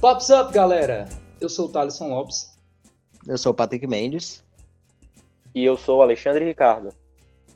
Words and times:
Pops 0.00 0.30
up, 0.30 0.52
galera! 0.52 1.08
Eu 1.40 1.48
sou 1.48 1.66
o 1.66 1.68
Thaleson 1.68 2.10
Lopes. 2.10 2.56
Eu 3.26 3.36
sou 3.36 3.50
o 3.50 3.54
Patrick 3.54 3.84
Mendes. 3.84 4.44
E 5.52 5.64
eu 5.64 5.76
sou 5.76 5.98
o 5.98 6.02
Alexandre 6.02 6.44
Ricardo. 6.44 6.90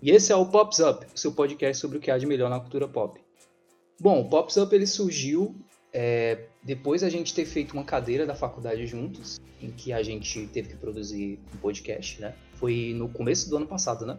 E 0.03 0.10
esse 0.10 0.32
é 0.32 0.37
o 0.37 0.44
Pops 0.44 0.80
Up, 0.80 1.06
o 1.14 1.16
seu 1.16 1.30
podcast 1.30 1.80
sobre 1.80 1.98
o 1.98 2.00
que 2.00 2.10
há 2.10 2.18
de 2.18 2.26
melhor 2.26 2.50
na 2.50 2.58
cultura 2.58 2.88
pop. 2.88 3.21
Bom, 4.00 4.22
o 4.22 4.28
Pops 4.28 4.56
Up 4.56 4.74
ele 4.74 4.88
surgiu 4.88 5.54
é, 5.92 6.46
depois 6.64 7.04
a 7.04 7.08
gente 7.08 7.32
ter 7.32 7.44
feito 7.44 7.74
uma 7.74 7.85
cadeira 7.85 8.26
da 8.26 8.35
faculdade 8.35 8.88
juntos, 8.88 9.40
em 9.60 9.71
que 9.71 9.92
a 9.92 10.03
gente 10.03 10.49
teve 10.49 10.71
que 10.71 10.77
produzir 10.77 11.38
um 11.54 11.59
podcast, 11.59 12.21
né? 12.21 12.35
Foi 12.54 12.92
no 12.92 13.09
começo 13.09 13.49
do 13.49 13.56
ano 13.56 13.68
passado, 13.68 14.04
né? 14.04 14.18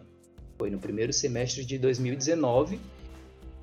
Foi 0.56 0.70
no 0.70 0.78
primeiro 0.78 1.12
semestre 1.12 1.62
de 1.62 1.78
2019. 1.78 2.80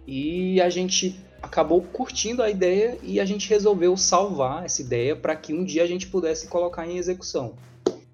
E 0.08 0.60
a 0.62 0.70
gente 0.70 1.20
acabou 1.42 1.82
curtindo 1.82 2.44
a 2.44 2.50
ideia 2.50 2.98
e 3.02 3.20
a 3.20 3.26
gente 3.26 3.50
resolveu 3.50 3.98
salvar 3.98 4.66
essa 4.66 4.82
ideia 4.82 5.16
para 5.16 5.36
que 5.36 5.54
um 5.54 5.64
dia 5.64 5.84
a 5.84 5.88
gente 5.88 6.08
pudesse 6.08 6.48
colocar 6.48 6.88
em 6.88 6.98
execução. 6.98 7.54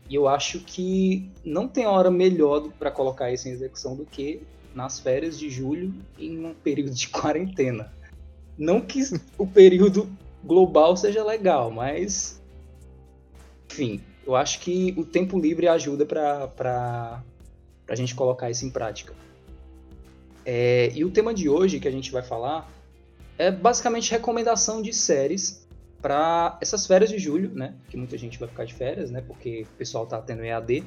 E 0.09 0.15
eu 0.15 0.27
acho 0.27 0.59
que 0.59 1.29
não 1.43 1.67
tem 1.67 1.85
hora 1.85 2.09
melhor 2.09 2.69
para 2.79 2.89
colocar 2.89 3.31
isso 3.31 3.47
em 3.47 3.51
execução 3.51 3.95
do 3.95 4.05
que 4.05 4.41
nas 4.73 4.99
férias 4.99 5.37
de 5.37 5.49
julho 5.49 5.93
em 6.17 6.45
um 6.45 6.53
período 6.53 6.93
de 6.93 7.07
quarentena. 7.09 7.91
Não 8.57 8.79
que 8.79 9.01
o 9.37 9.45
período 9.45 10.09
global 10.43 10.95
seja 10.95 11.23
legal, 11.23 11.69
mas 11.69 12.41
enfim, 13.69 14.01
eu 14.25 14.35
acho 14.35 14.59
que 14.59 14.93
o 14.97 15.03
tempo 15.03 15.39
livre 15.39 15.67
ajuda 15.67 16.05
para 16.05 17.21
a 17.87 17.95
gente 17.95 18.15
colocar 18.15 18.49
isso 18.49 18.65
em 18.65 18.69
prática. 18.69 19.13
É, 20.49 20.93
e 20.95 21.03
o 21.03 21.11
tema 21.11 21.33
de 21.33 21.49
hoje 21.49 21.77
que 21.77 21.89
a 21.89 21.91
gente 21.91 22.09
vai 22.09 22.23
falar 22.23 22.71
é 23.37 23.51
basicamente 23.51 24.09
recomendação 24.11 24.81
de 24.81 24.93
séries 24.93 25.67
para 26.01 26.57
essas 26.61 26.87
férias 26.87 27.09
de 27.09 27.19
julho, 27.19 27.51
né? 27.53 27.75
Que 27.89 27.97
muita 27.97 28.17
gente 28.17 28.39
vai 28.39 28.47
ficar 28.47 28.63
de 28.63 28.73
férias, 28.73 29.11
né? 29.11 29.19
Porque 29.19 29.63
o 29.63 29.77
pessoal 29.77 30.07
tá 30.07 30.21
tendo 30.21 30.45
EAD. 30.45 30.85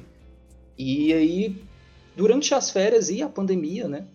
E 0.75 1.13
aí, 1.13 1.63
durante 2.17 2.55
as 2.55 2.71
férias 2.71 3.11
e 3.11 3.21
a 3.21 3.29
pandemia, 3.29 3.87
né? 3.87 4.07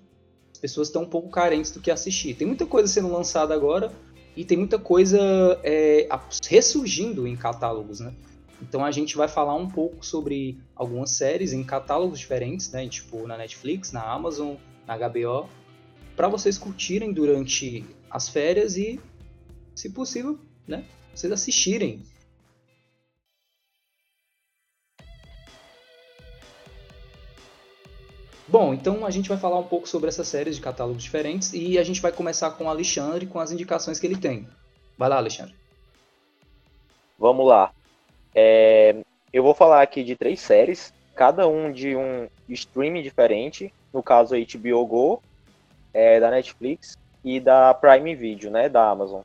As 0.51 0.59
pessoas 0.59 0.89
estão 0.89 1.03
um 1.03 1.09
pouco 1.09 1.29
carentes 1.29 1.71
do 1.71 1.79
que 1.79 1.93
assistir. 1.93 2.35
Tem 2.35 2.45
muita 2.45 2.67
coisa 2.67 2.89
sendo 2.89 3.09
lançada 3.09 3.55
agora 3.55 3.93
e 4.37 4.45
tem 4.45 4.59
muita 4.59 4.81
coisa 4.81 5.21
é, 5.63 6.09
ressurgindo 6.49 7.25
em 7.25 7.37
catálogos, 7.37 8.01
né? 8.01 8.13
Então 8.61 8.85
a 8.85 8.91
gente 8.91 9.17
vai 9.17 9.29
falar 9.29 9.55
um 9.55 9.71
pouco 9.71 10.05
sobre 10.05 10.59
algumas 10.75 11.13
séries 11.13 11.53
em 11.53 11.63
catálogos 11.63 12.19
diferentes, 12.19 12.73
né? 12.73 12.89
Tipo 12.89 13.29
na 13.29 13.37
Netflix, 13.37 13.93
na 13.93 14.03
Amazon, 14.03 14.57
na 14.87 14.97
HBO, 14.97 15.49
para 16.15 16.29
vocês 16.29 16.57
curtirem 16.57 17.13
durante 17.13 17.85
as 18.11 18.29
férias 18.29 18.77
e, 18.77 19.01
se 19.75 19.91
possível, 19.91 20.39
né? 20.67 20.85
Vocês 21.15 21.33
assistirem. 21.33 22.03
Bom, 28.49 28.73
então 28.73 29.05
a 29.05 29.11
gente 29.11 29.29
vai 29.29 29.37
falar 29.37 29.59
um 29.59 29.65
pouco 29.65 29.89
sobre 29.89 30.09
essas 30.09 30.29
séries 30.29 30.57
de 30.57 30.63
catálogos 30.63 31.03
diferentes 31.03 31.53
e 31.53 31.79
a 31.79 31.83
gente 31.83 32.01
vai 32.01 32.13
começar 32.13 32.53
com 32.53 32.65
o 32.65 32.69
Alexandre 32.69 33.27
com 33.27 33.41
as 33.41 33.51
indicações 33.51 33.99
que 33.99 34.07
ele 34.07 34.17
tem. 34.17 34.49
Vai 34.97 35.09
lá, 35.09 35.17
Alexandre. 35.17 35.55
Vamos 37.19 37.47
lá. 37.47 37.73
É, 38.35 38.97
eu 39.33 39.43
vou 39.43 39.53
falar 39.53 39.83
aqui 39.83 40.05
de 40.05 40.15
três 40.15 40.41
séries, 40.41 40.95
cada 41.15 41.49
um 41.49 41.73
de 41.73 41.97
um 41.97 42.29
streaming 42.49 43.03
diferente, 43.03 43.73
no 43.93 44.03
caso 44.03 44.35
a 44.35 44.39
HBO 44.39 44.87
Go, 44.87 45.23
é, 45.93 46.21
da 46.21 46.31
Netflix, 46.31 46.99
e 47.25 47.41
da 47.41 47.75
Prime 47.75 48.15
Video, 48.15 48.51
né, 48.51 48.69
da 48.69 48.89
Amazon. 48.89 49.23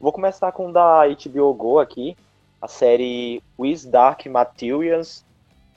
Vou 0.00 0.12
começar 0.12 0.50
com 0.50 0.72
da 0.72 1.02
HBO 1.06 1.54
Go 1.54 1.78
aqui, 1.78 2.16
a 2.60 2.66
série 2.66 3.42
With 3.58 3.86
Dark 3.86 4.26
Materials. 4.26 5.24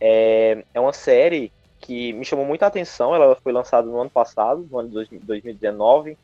É, 0.01 0.63
é 0.73 0.79
uma 0.79 0.93
série 0.93 1.51
que 1.79 2.11
me 2.13 2.25
chamou 2.25 2.45
muita 2.45 2.65
atenção, 2.65 3.13
ela 3.13 3.35
foi 3.35 3.51
lançada 3.51 3.85
no 3.85 3.99
ano 3.99 4.09
passado, 4.09 4.65
no 4.71 4.79
ano 4.79 4.89
de 4.89 5.19
2019, 5.19 6.17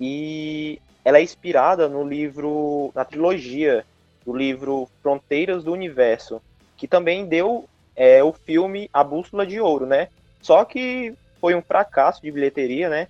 e 0.00 0.80
ela 1.04 1.18
é 1.18 1.22
inspirada 1.22 1.88
no 1.88 2.02
livro, 2.02 2.90
na 2.94 3.04
trilogia 3.04 3.84
do 4.24 4.34
livro 4.34 4.88
Fronteiras 5.02 5.62
do 5.62 5.72
Universo, 5.72 6.40
que 6.76 6.88
também 6.88 7.26
deu 7.26 7.66
é, 7.94 8.24
o 8.24 8.32
filme 8.32 8.88
A 8.92 9.04
Bússola 9.04 9.46
de 9.46 9.60
Ouro, 9.60 9.86
né? 9.86 10.08
Só 10.40 10.64
que 10.64 11.14
foi 11.40 11.54
um 11.54 11.62
fracasso 11.62 12.22
de 12.22 12.30
bilheteria, 12.30 12.88
né? 12.88 13.08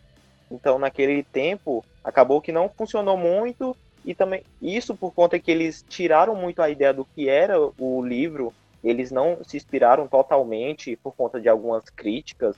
Então, 0.51 0.79
naquele 0.79 1.23
tempo, 1.23 1.85
acabou 2.03 2.41
que 2.41 2.53
não 2.53 2.69
funcionou 2.69 3.17
muito 3.17 3.77
e 4.05 4.15
também 4.15 4.43
isso 4.63 4.97
por 4.97 5.13
conta 5.13 5.39
que 5.39 5.51
eles 5.51 5.85
tiraram 5.89 6.35
muito 6.35 6.63
a 6.63 6.71
ideia 6.71 6.95
do 6.95 7.05
que 7.05 7.29
era 7.29 7.55
o 7.61 8.03
livro, 8.03 8.55
eles 8.83 9.11
não 9.11 9.39
se 9.45 9.57
inspiraram 9.57 10.07
totalmente 10.07 10.97
por 10.97 11.15
conta 11.15 11.41
de 11.41 11.49
algumas 11.49 11.85
críticas 11.91 12.57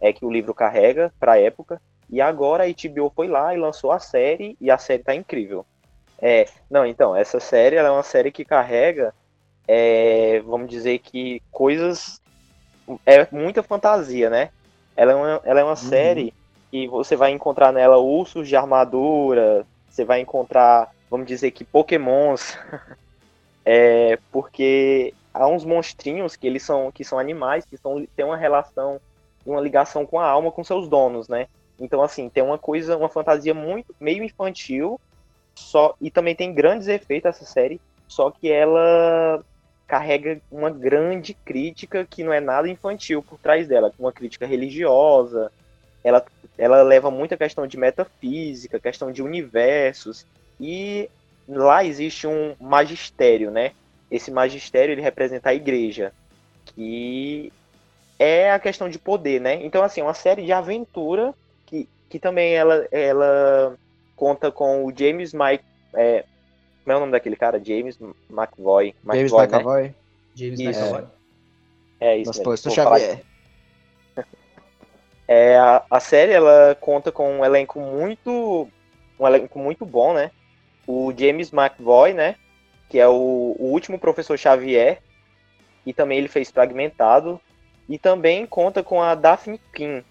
é 0.00 0.12
que 0.12 0.24
o 0.24 0.30
livro 0.30 0.52
carrega 0.52 1.12
para 1.18 1.32
a 1.32 1.40
época. 1.40 1.80
E 2.10 2.20
agora 2.20 2.64
a 2.64 2.66
HBO 2.66 3.10
foi 3.14 3.26
lá 3.26 3.54
e 3.54 3.58
lançou 3.58 3.90
a 3.90 3.98
série 3.98 4.56
e 4.60 4.70
a 4.70 4.76
série 4.76 5.02
tá 5.02 5.14
incrível. 5.14 5.64
É, 6.20 6.46
não, 6.70 6.84
então, 6.84 7.16
essa 7.16 7.40
série 7.40 7.76
é 7.76 7.90
uma 7.90 8.02
série 8.02 8.30
que 8.30 8.44
carrega, 8.44 9.14
é, 9.66 10.40
vamos 10.40 10.68
dizer 10.68 10.98
que 10.98 11.42
coisas 11.50 12.20
é 13.04 13.26
muita 13.30 13.62
fantasia, 13.62 14.28
né? 14.30 14.50
Ela 14.96 15.12
é 15.12 15.14
uma, 15.14 15.40
ela 15.44 15.60
é 15.60 15.64
uma 15.64 15.70
uhum. 15.70 15.76
série 15.76 16.34
que 16.70 16.88
você 16.88 17.16
vai 17.16 17.30
encontrar 17.30 17.72
nela 17.72 17.98
ursos 17.98 18.48
de 18.48 18.56
armadura, 18.56 19.66
você 19.88 20.04
vai 20.04 20.20
encontrar, 20.20 20.92
vamos 21.10 21.26
dizer 21.26 21.50
que 21.50 21.64
pokémons, 21.64 22.58
é, 23.64 24.18
porque 24.30 25.14
há 25.32 25.46
uns 25.46 25.64
monstrinhos 25.64 26.36
que 26.36 26.46
eles 26.46 26.62
são, 26.62 26.90
que 26.92 27.04
são 27.04 27.18
animais, 27.18 27.64
que 27.64 27.76
são, 27.76 28.06
têm 28.16 28.24
uma 28.24 28.36
relação, 28.36 29.00
uma 29.44 29.60
ligação 29.60 30.06
com 30.06 30.18
a 30.18 30.26
alma, 30.26 30.52
com 30.52 30.62
seus 30.64 30.88
donos, 30.88 31.28
né? 31.28 31.48
Então, 31.78 32.02
assim, 32.02 32.28
tem 32.28 32.42
uma 32.42 32.58
coisa, 32.58 32.96
uma 32.96 33.08
fantasia 33.08 33.52
muito, 33.52 33.94
meio 33.98 34.22
infantil, 34.22 35.00
só 35.54 35.94
e 36.00 36.10
também 36.10 36.34
tem 36.34 36.52
grandes 36.52 36.88
efeitos 36.88 37.28
essa 37.28 37.44
série, 37.44 37.80
só 38.06 38.30
que 38.30 38.50
ela 38.50 39.44
carrega 39.86 40.40
uma 40.50 40.70
grande 40.70 41.34
crítica 41.34 42.06
que 42.08 42.24
não 42.24 42.32
é 42.32 42.40
nada 42.40 42.68
infantil 42.68 43.22
por 43.22 43.38
trás 43.38 43.68
dela, 43.68 43.92
uma 43.98 44.12
crítica 44.12 44.46
religiosa, 44.46 45.52
ela, 46.02 46.24
ela 46.56 46.82
leva 46.82 47.10
muita 47.10 47.36
questão 47.36 47.66
de 47.66 47.76
metafísica, 47.76 48.80
questão 48.80 49.12
de 49.12 49.22
universos, 49.22 50.26
e 50.60 51.08
lá 51.48 51.84
existe 51.84 52.26
um 52.26 52.54
magistério, 52.60 53.50
né? 53.50 53.72
Esse 54.10 54.30
magistério 54.30 54.92
ele 54.92 55.02
representa 55.02 55.50
a 55.50 55.54
igreja, 55.54 56.12
que 56.64 57.52
é 58.18 58.50
a 58.52 58.58
questão 58.58 58.88
de 58.88 58.98
poder, 58.98 59.40
né? 59.40 59.64
Então, 59.64 59.82
assim, 59.82 60.00
é 60.00 60.04
uma 60.04 60.14
série 60.14 60.44
de 60.44 60.52
aventura 60.52 61.34
que, 61.66 61.88
que 62.08 62.18
também 62.18 62.54
ela, 62.54 62.86
ela 62.90 63.76
conta 64.14 64.50
com 64.50 64.84
o 64.84 64.92
James 64.96 65.32
Mike. 65.32 65.64
É, 65.94 66.24
como 66.84 66.92
é 66.92 66.96
o 66.96 67.00
nome 67.00 67.12
daquele 67.12 67.34
cara? 67.34 67.62
James 67.62 67.98
McVoy. 68.30 68.94
James 69.06 69.32
McAvoy. 69.32 69.82
Né? 69.82 69.94
James 70.34 70.60
McAvoy. 70.60 71.04
É, 71.98 72.18
isso. 72.18 72.42
Mas, 72.44 72.60
pô, 72.60 72.70
Xavier. 72.70 73.22
É, 75.26 75.56
a, 75.56 75.82
a 75.90 76.00
série 76.00 76.32
ela 76.32 76.76
conta 76.78 77.10
com 77.10 77.38
um 77.38 77.44
elenco 77.44 77.80
muito 77.80 78.68
um 79.18 79.26
elenco 79.26 79.58
muito 79.58 79.86
bom, 79.86 80.12
né? 80.12 80.30
O 80.86 81.12
James 81.16 81.50
McVoy, 81.50 82.12
né? 82.12 82.36
Que 82.90 82.98
é 82.98 83.08
o, 83.08 83.56
o 83.58 83.64
último 83.72 83.98
professor 83.98 84.38
Xavier. 84.38 85.00
E 85.86 85.94
também 85.94 86.18
ele 86.18 86.28
fez 86.28 86.50
Fragmentado. 86.50 87.40
E 87.88 87.98
também 87.98 88.46
conta 88.46 88.82
com 88.82 89.02
a 89.02 89.14
Daphne 89.14 89.60
Quinn, 89.72 90.02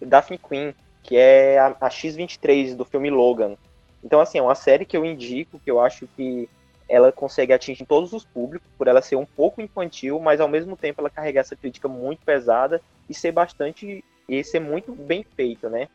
Daphne 0.00 0.38
Quinn, 0.38 0.72
que 1.02 1.16
é 1.16 1.58
a, 1.58 1.76
a 1.80 1.90
X-23 1.90 2.74
do 2.74 2.84
filme 2.84 3.10
Logan. 3.10 3.56
Então, 4.02 4.20
assim, 4.20 4.38
é 4.38 4.42
uma 4.42 4.54
série 4.54 4.84
que 4.84 4.96
eu 4.96 5.04
indico, 5.04 5.60
que 5.60 5.70
eu 5.70 5.80
acho 5.80 6.06
que 6.08 6.48
ela 6.88 7.12
consegue 7.12 7.52
atingir 7.52 7.86
todos 7.86 8.12
os 8.12 8.24
públicos, 8.24 8.68
por 8.76 8.88
ela 8.88 9.00
ser 9.00 9.16
um 9.16 9.24
pouco 9.24 9.62
infantil, 9.62 10.18
mas 10.18 10.40
ao 10.40 10.48
mesmo 10.48 10.76
tempo 10.76 11.00
ela 11.00 11.08
carregar 11.08 11.40
essa 11.40 11.56
crítica 11.56 11.88
muito 11.88 12.24
pesada 12.24 12.82
e 13.08 13.14
ser 13.14 13.32
bastante 13.32 14.04
e 14.28 14.44
ser 14.44 14.60
muito 14.60 14.92
bem 14.92 15.22
feito, 15.22 15.68
né? 15.68 15.88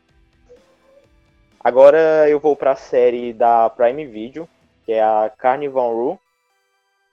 Agora 1.60 2.28
eu 2.28 2.40
vou 2.40 2.56
para 2.56 2.72
a 2.72 2.76
série 2.76 3.32
da 3.32 3.68
Prime 3.70 4.06
Video, 4.06 4.48
que 4.84 4.92
é 4.92 5.02
a 5.02 5.30
Carnival 5.36 5.92
Row. 5.92 6.20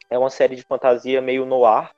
É 0.10 0.18
uma 0.18 0.30
série 0.30 0.56
de 0.56 0.64
fantasia 0.64 1.22
meio 1.22 1.46
noir. 1.46 1.92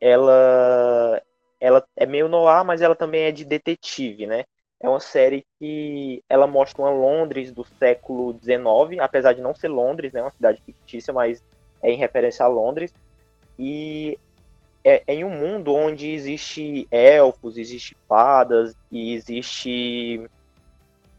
Ela 0.00 1.20
ela 1.60 1.84
é 1.96 2.06
meio 2.06 2.28
noir, 2.28 2.64
mas 2.64 2.80
ela 2.80 2.94
também 2.94 3.22
é 3.22 3.32
de 3.32 3.44
detetive, 3.44 4.26
né? 4.26 4.44
É 4.80 4.88
uma 4.88 5.00
série 5.00 5.44
que 5.58 6.22
ela 6.28 6.46
mostra 6.46 6.82
uma 6.82 6.90
Londres 6.90 7.50
do 7.50 7.64
século 7.78 8.32
XIX, 8.32 9.00
apesar 9.00 9.32
de 9.32 9.40
não 9.40 9.54
ser 9.54 9.68
Londres, 9.68 10.12
né? 10.12 10.22
Uma 10.22 10.30
cidade 10.30 10.62
fictícia, 10.64 11.12
mas 11.12 11.42
é 11.82 11.90
em 11.90 11.96
referência 11.96 12.44
a 12.44 12.48
Londres. 12.48 12.94
E 13.58 14.16
é, 14.84 15.02
é 15.06 15.14
em 15.14 15.24
um 15.24 15.30
mundo 15.30 15.74
onde 15.74 16.10
existe 16.10 16.86
elfos, 16.90 17.58
existe 17.58 17.96
fadas 18.08 18.74
e 18.90 19.14
existe 19.14 20.28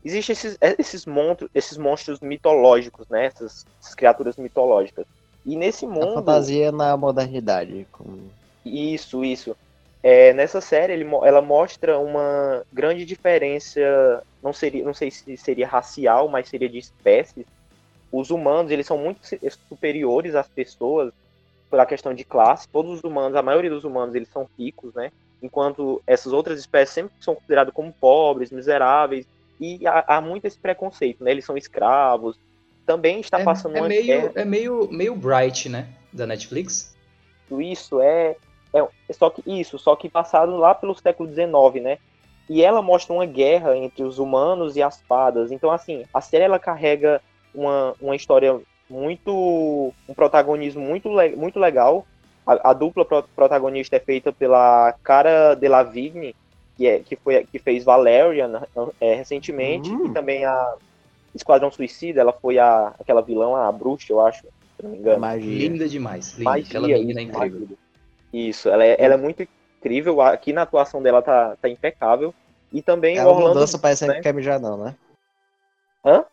existem 0.03 0.33
esses, 0.33 0.57
esses, 0.77 1.05
monstros, 1.05 1.49
esses 1.53 1.77
monstros 1.77 2.19
mitológicos, 2.21 3.07
né? 3.09 3.25
Essas, 3.25 3.65
essas 3.81 3.95
criaturas 3.95 4.37
mitológicas. 4.37 5.05
E 5.45 5.55
nesse 5.55 5.85
mundo. 5.85 6.11
A 6.11 6.13
fantasia 6.13 6.71
na 6.71 6.95
modernidade. 6.95 7.85
Isso, 8.65 9.23
isso. 9.23 9.55
É, 10.01 10.33
nessa 10.33 10.61
série, 10.61 10.93
ele, 10.93 11.05
ela 11.23 11.41
mostra 11.41 11.99
uma 11.99 12.63
grande 12.71 13.03
diferença, 13.05 14.23
não, 14.41 14.53
seria, 14.53 14.83
não 14.83 14.93
sei 14.93 15.11
se 15.11 15.35
seria 15.35 15.67
racial, 15.67 16.29
mas 16.29 16.47
seria 16.47 16.69
de 16.69 16.77
espécies. 16.77 17.45
Os 18.11 18.29
humanos, 18.29 18.71
eles 18.71 18.87
são 18.87 18.97
muito 18.97 19.19
superiores 19.67 20.35
às 20.35 20.47
pessoas 20.47 21.11
pela 21.69 21.85
questão 21.85 22.13
de 22.13 22.23
classe. 22.23 22.67
Todos 22.69 22.97
os 22.97 23.03
humanos, 23.03 23.35
a 23.35 23.41
maioria 23.41 23.69
dos 23.69 23.83
humanos, 23.83 24.15
eles 24.15 24.29
são 24.29 24.49
ricos, 24.57 24.93
né? 24.93 25.11
Enquanto 25.43 26.01
essas 26.07 26.33
outras 26.33 26.59
espécies 26.59 26.95
sempre 26.95 27.13
são 27.19 27.35
consideradas 27.35 27.73
como 27.73 27.93
pobres, 27.93 28.51
miseráveis, 28.51 29.27
e 29.59 29.85
há, 29.85 30.03
há 30.07 30.21
muito 30.21 30.45
esse 30.45 30.57
preconceito, 30.57 31.23
né? 31.23 31.31
Eles 31.31 31.45
são 31.45 31.57
escravos. 31.57 32.39
Também 32.85 33.19
está 33.19 33.39
é, 33.39 33.43
passando 33.43 33.75
é 33.75 33.81
uma 33.81 33.87
meio, 33.87 34.05
guerra. 34.05 34.31
É 34.33 34.45
meio, 34.45 34.87
meio 34.89 35.15
Bright, 35.15 35.69
né? 35.69 35.89
Da 36.11 36.25
Netflix. 36.25 36.95
Isso 37.51 38.01
é, 38.01 38.35
é, 38.73 38.87
só 39.13 39.29
que 39.29 39.41
isso, 39.45 39.77
só 39.79 39.95
que 39.95 40.09
passado 40.09 40.55
lá 40.57 40.73
pelo 40.75 40.95
século 40.95 41.29
XIX, 41.29 41.83
né? 41.83 41.97
E 42.49 42.63
ela 42.63 42.81
mostra 42.81 43.13
uma 43.13 43.25
guerra 43.25 43.77
entre 43.77 44.03
os 44.03 44.17
humanos 44.19 44.75
e 44.75 44.81
as 44.81 45.01
fadas. 45.01 45.51
Então, 45.51 45.69
assim, 45.71 46.03
a 46.13 46.19
série 46.21 46.43
ela 46.45 46.57
carrega 46.59 47.21
uma, 47.53 47.93
uma 48.01 48.15
história 48.15 48.59
muito. 48.89 49.93
um 50.07 50.13
protagonismo 50.15 50.81
muito, 50.81 51.09
muito 51.37 51.59
legal. 51.59 52.05
A, 52.45 52.71
a 52.71 52.73
dupla 52.73 53.05
pro, 53.05 53.23
protagonista 53.35 53.95
é 53.97 53.99
feita 53.99 54.31
pela 54.31 54.93
Cara 55.03 55.53
Delavigne, 55.55 56.35
que, 56.75 56.87
é, 56.87 56.99
que, 56.99 57.15
foi, 57.15 57.43
que 57.45 57.59
fez 57.59 57.83
Valerian 57.83 58.63
é, 58.99 59.13
recentemente, 59.13 59.91
Hum. 59.91 60.07
e 60.07 60.13
também 60.13 60.43
a 60.45 60.73
Esquadrão 61.35 61.69
Suicida, 61.71 62.21
ela 62.21 62.33
foi 62.33 62.57
a, 62.57 62.93
aquela 62.99 63.21
vilã, 63.21 63.55
a 63.67 63.71
bruxa, 63.71 64.11
eu 64.11 64.19
acho, 64.25 64.41
se 64.41 64.83
não 64.83 64.89
me 64.89 64.97
engano. 64.97 65.19
Magia. 65.19 65.69
Linda 65.69 65.87
demais. 65.87 66.31
Linda. 66.33 66.49
Magia, 66.49 66.65
Aquela 66.67 66.87
menina 66.87 67.19
é 67.19 67.23
incrível. 67.23 67.59
magia. 67.61 67.77
Isso, 68.31 68.69
ela 68.69 68.83
é, 68.83 68.95
ela 68.99 69.15
é 69.15 69.17
muito 69.17 69.43
incrível. 69.79 70.21
Aqui 70.21 70.53
na 70.53 70.63
atuação 70.63 71.01
dela 71.01 71.21
tá, 71.21 71.55
tá 71.57 71.69
impecável. 71.69 72.33
E 72.71 72.81
também 72.81 73.17
o 73.17 73.21
Ela 73.21 73.31
não 73.31 73.37
Orlando. 73.37 73.59
dança 73.59 73.79
parecendo 73.79 74.11
né? 74.11 74.17
que 74.17 74.23
quer 74.23 74.33
mijar, 74.33 74.59
não, 74.59 74.77
né? 74.77 74.95
Hã? 76.05 76.23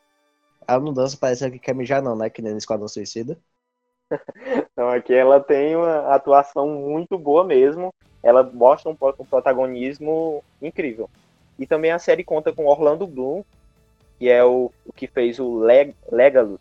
Ela 0.68 0.80
não 0.80 0.92
dança 0.92 1.16
parecendo 1.16 1.52
que 1.52 1.58
quer 1.58 1.74
mijar, 1.74 2.02
não, 2.02 2.14
né? 2.14 2.28
Que 2.28 2.42
nem 2.42 2.52
no 2.52 2.58
Esquadrão 2.58 2.88
Suicida. 2.88 3.38
Então, 4.72 4.90
aqui 4.90 5.14
ela 5.14 5.40
tem 5.40 5.74
uma 5.74 6.14
atuação 6.14 6.68
muito 6.68 7.18
boa 7.18 7.42
mesmo. 7.42 7.94
Ela 8.22 8.42
mostra 8.42 8.90
um, 8.90 8.96
um 9.18 9.24
protagonismo 9.24 10.44
incrível. 10.60 11.08
E 11.58 11.66
também 11.66 11.90
a 11.90 11.98
série 11.98 12.22
conta 12.22 12.52
com 12.52 12.66
Orlando 12.66 13.06
Bloom, 13.06 13.42
que 14.18 14.28
é 14.28 14.44
o, 14.44 14.70
o 14.84 14.92
que 14.92 15.06
fez 15.06 15.38
o 15.40 15.58
Leg, 15.58 15.94
Legolas, 16.12 16.60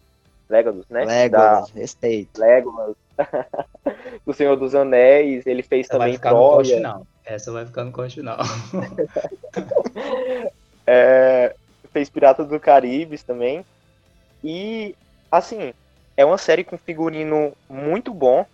Legolas, 0.50 0.86
né? 0.90 1.06
Legolas, 1.06 1.70
respeito. 1.72 2.40
Da 2.40 2.46
Legolas. 2.46 2.96
o 4.26 4.34
Senhor 4.34 4.56
dos 4.56 4.76
Anéis. 4.76 5.46
Ele 5.46 5.64
fez 5.64 5.88
Essa 5.88 5.98
vai 5.98 6.08
também 6.08 6.18
ficar 6.18 6.32
no 6.32 6.38
corte 6.38 6.68
Troia. 6.68 6.78
final. 6.78 7.08
Essa 7.26 7.52
vai 7.52 7.66
ficar 7.66 7.84
no 7.84 7.92
corte 7.92 8.16
final. 8.16 8.38
É, 10.88 11.56
fez 11.92 12.10
Piratas 12.10 12.48
do 12.48 12.60
Caribe 12.60 13.18
também. 13.18 13.66
E, 14.44 14.96
assim, 15.32 15.74
é 16.16 16.24
uma 16.24 16.38
série 16.38 16.64
com 16.64 16.78
figurino 16.78 17.54
muito 17.68 18.14
bom. 18.14 18.46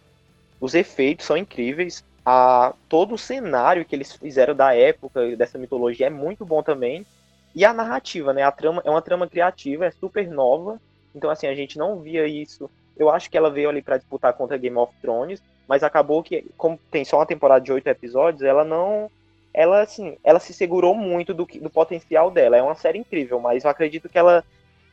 Os 0.60 0.74
efeitos 0.74 1.26
são 1.26 1.36
incríveis. 1.36 2.04
A, 2.26 2.74
todo 2.88 3.16
o 3.16 3.18
cenário 3.18 3.84
que 3.84 3.96
eles 3.96 4.14
fizeram 4.14 4.56
da 4.56 4.74
época, 4.76 5.36
dessa 5.36 5.58
mitologia, 5.58 6.08
é 6.08 6.10
muito 6.10 6.46
bom 6.46 6.64
também. 6.64 7.06
E 7.54 7.66
a 7.66 7.74
narrativa, 7.74 8.32
né? 8.32 8.44
A 8.44 8.52
trama 8.52 8.82
é 8.86 8.90
uma 8.90 9.02
trama 9.02 9.28
criativa, 9.28 9.86
é 9.86 9.92
super 9.92 10.30
nova. 10.30 10.80
Então, 11.16 11.30
assim, 11.30 11.48
a 11.48 11.56
gente 11.56 11.78
não 11.78 12.02
via 12.02 12.28
isso. 12.28 12.70
Eu 12.96 13.10
acho 13.10 13.30
que 13.30 13.38
ela 13.38 13.52
veio 13.52 13.70
ali 13.70 13.82
para 13.82 13.98
disputar 13.98 14.34
contra 14.36 14.58
Game 14.58 14.78
of 14.78 14.94
Thrones, 15.02 15.42
mas 15.68 15.84
acabou 15.84 16.24
que, 16.24 16.50
como 16.58 16.80
tem 16.92 17.06
só 17.06 17.18
uma 17.18 17.26
temporada 17.28 17.64
de 17.64 17.72
oito 17.72 17.88
episódios, 17.88 18.44
ela 18.44 18.64
não 18.64 19.10
ela 19.54 19.82
assim, 19.82 20.16
ela 20.24 20.40
se 20.40 20.54
segurou 20.54 20.96
muito 20.96 21.34
do, 21.34 21.46
que- 21.46 21.60
do 21.60 21.70
potencial 21.70 22.32
dela. 22.32 22.56
É 22.58 22.62
uma 22.64 22.76
série 22.76 23.00
incrível, 23.00 23.40
mas 23.40 23.64
eu 23.66 23.70
acredito 23.70 24.08
que 24.10 24.18
ela, 24.18 24.44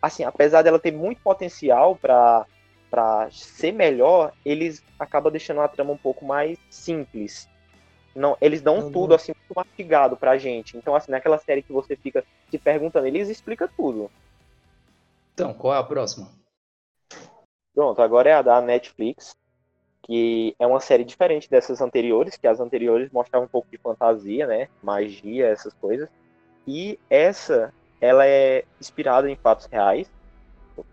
assim, 0.02 0.24
apesar 0.24 0.62
dela 0.62 0.80
ter 0.80 0.92
muito 0.92 1.20
potencial 1.22 1.98
pra 1.98 2.46
para 2.90 3.28
ser 3.30 3.72
melhor, 3.72 4.32
eles 4.44 4.82
acabam 4.98 5.30
deixando 5.30 5.60
a 5.60 5.68
trama 5.68 5.92
um 5.92 5.98
pouco 5.98 6.24
mais 6.24 6.56
simples. 6.70 7.46
Não, 8.14 8.36
eles 8.40 8.62
dão 8.62 8.82
Uhum. 8.82 8.90
tudo 8.92 9.14
assim 9.14 9.32
muito 9.36 9.54
mastigado 9.56 10.16
pra 10.18 10.38
gente. 10.38 10.76
Então 10.76 10.94
assim, 10.94 11.10
naquela 11.12 11.38
série 11.38 11.62
que 11.62 11.72
você 11.72 11.96
fica 11.96 12.24
se 12.50 12.58
perguntando, 12.58 13.06
eles 13.06 13.28
explicam 13.28 13.68
tudo. 13.76 14.10
Então, 15.38 15.54
qual 15.54 15.72
é 15.72 15.78
a 15.78 15.84
próxima? 15.84 16.28
Pronto, 17.72 18.02
agora 18.02 18.28
é 18.28 18.32
a 18.32 18.42
da 18.42 18.60
Netflix, 18.60 19.36
que 20.02 20.52
é 20.58 20.66
uma 20.66 20.80
série 20.80 21.04
diferente 21.04 21.48
dessas 21.48 21.80
anteriores, 21.80 22.36
que 22.36 22.48
as 22.48 22.58
anteriores 22.58 23.08
mostravam 23.12 23.46
um 23.46 23.48
pouco 23.48 23.68
de 23.70 23.78
fantasia, 23.78 24.48
né? 24.48 24.68
Magia, 24.82 25.46
essas 25.46 25.72
coisas. 25.74 26.10
E 26.66 26.98
essa, 27.08 27.72
ela 28.00 28.26
é 28.26 28.64
inspirada 28.80 29.30
em 29.30 29.36
fatos 29.36 29.66
reais. 29.66 30.10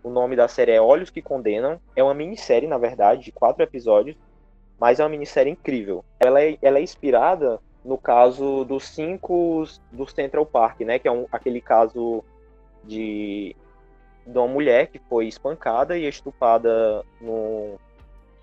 O 0.00 0.10
nome 0.10 0.36
da 0.36 0.46
série 0.46 0.70
é 0.70 0.80
Olhos 0.80 1.10
que 1.10 1.20
Condenam. 1.20 1.80
É 1.96 2.02
uma 2.04 2.14
minissérie, 2.14 2.68
na 2.68 2.78
verdade, 2.78 3.24
de 3.24 3.32
quatro 3.32 3.64
episódios, 3.64 4.16
mas 4.78 5.00
é 5.00 5.02
uma 5.02 5.08
minissérie 5.08 5.50
incrível. 5.50 6.04
Ela 6.20 6.40
é, 6.40 6.56
ela 6.62 6.78
é 6.78 6.82
inspirada 6.82 7.58
no 7.84 7.98
caso 7.98 8.64
dos 8.64 8.84
cinco 8.86 9.64
do 9.90 10.06
Central 10.06 10.46
Park, 10.46 10.82
né? 10.82 11.00
Que 11.00 11.08
é 11.08 11.12
um, 11.12 11.26
aquele 11.32 11.60
caso 11.60 12.22
de 12.84 13.56
de 14.26 14.36
uma 14.38 14.48
mulher 14.48 14.88
que 14.88 14.98
foi 14.98 15.26
espancada 15.28 15.96
e 15.96 16.06
estuprada 16.08 17.04
no, 17.20 17.76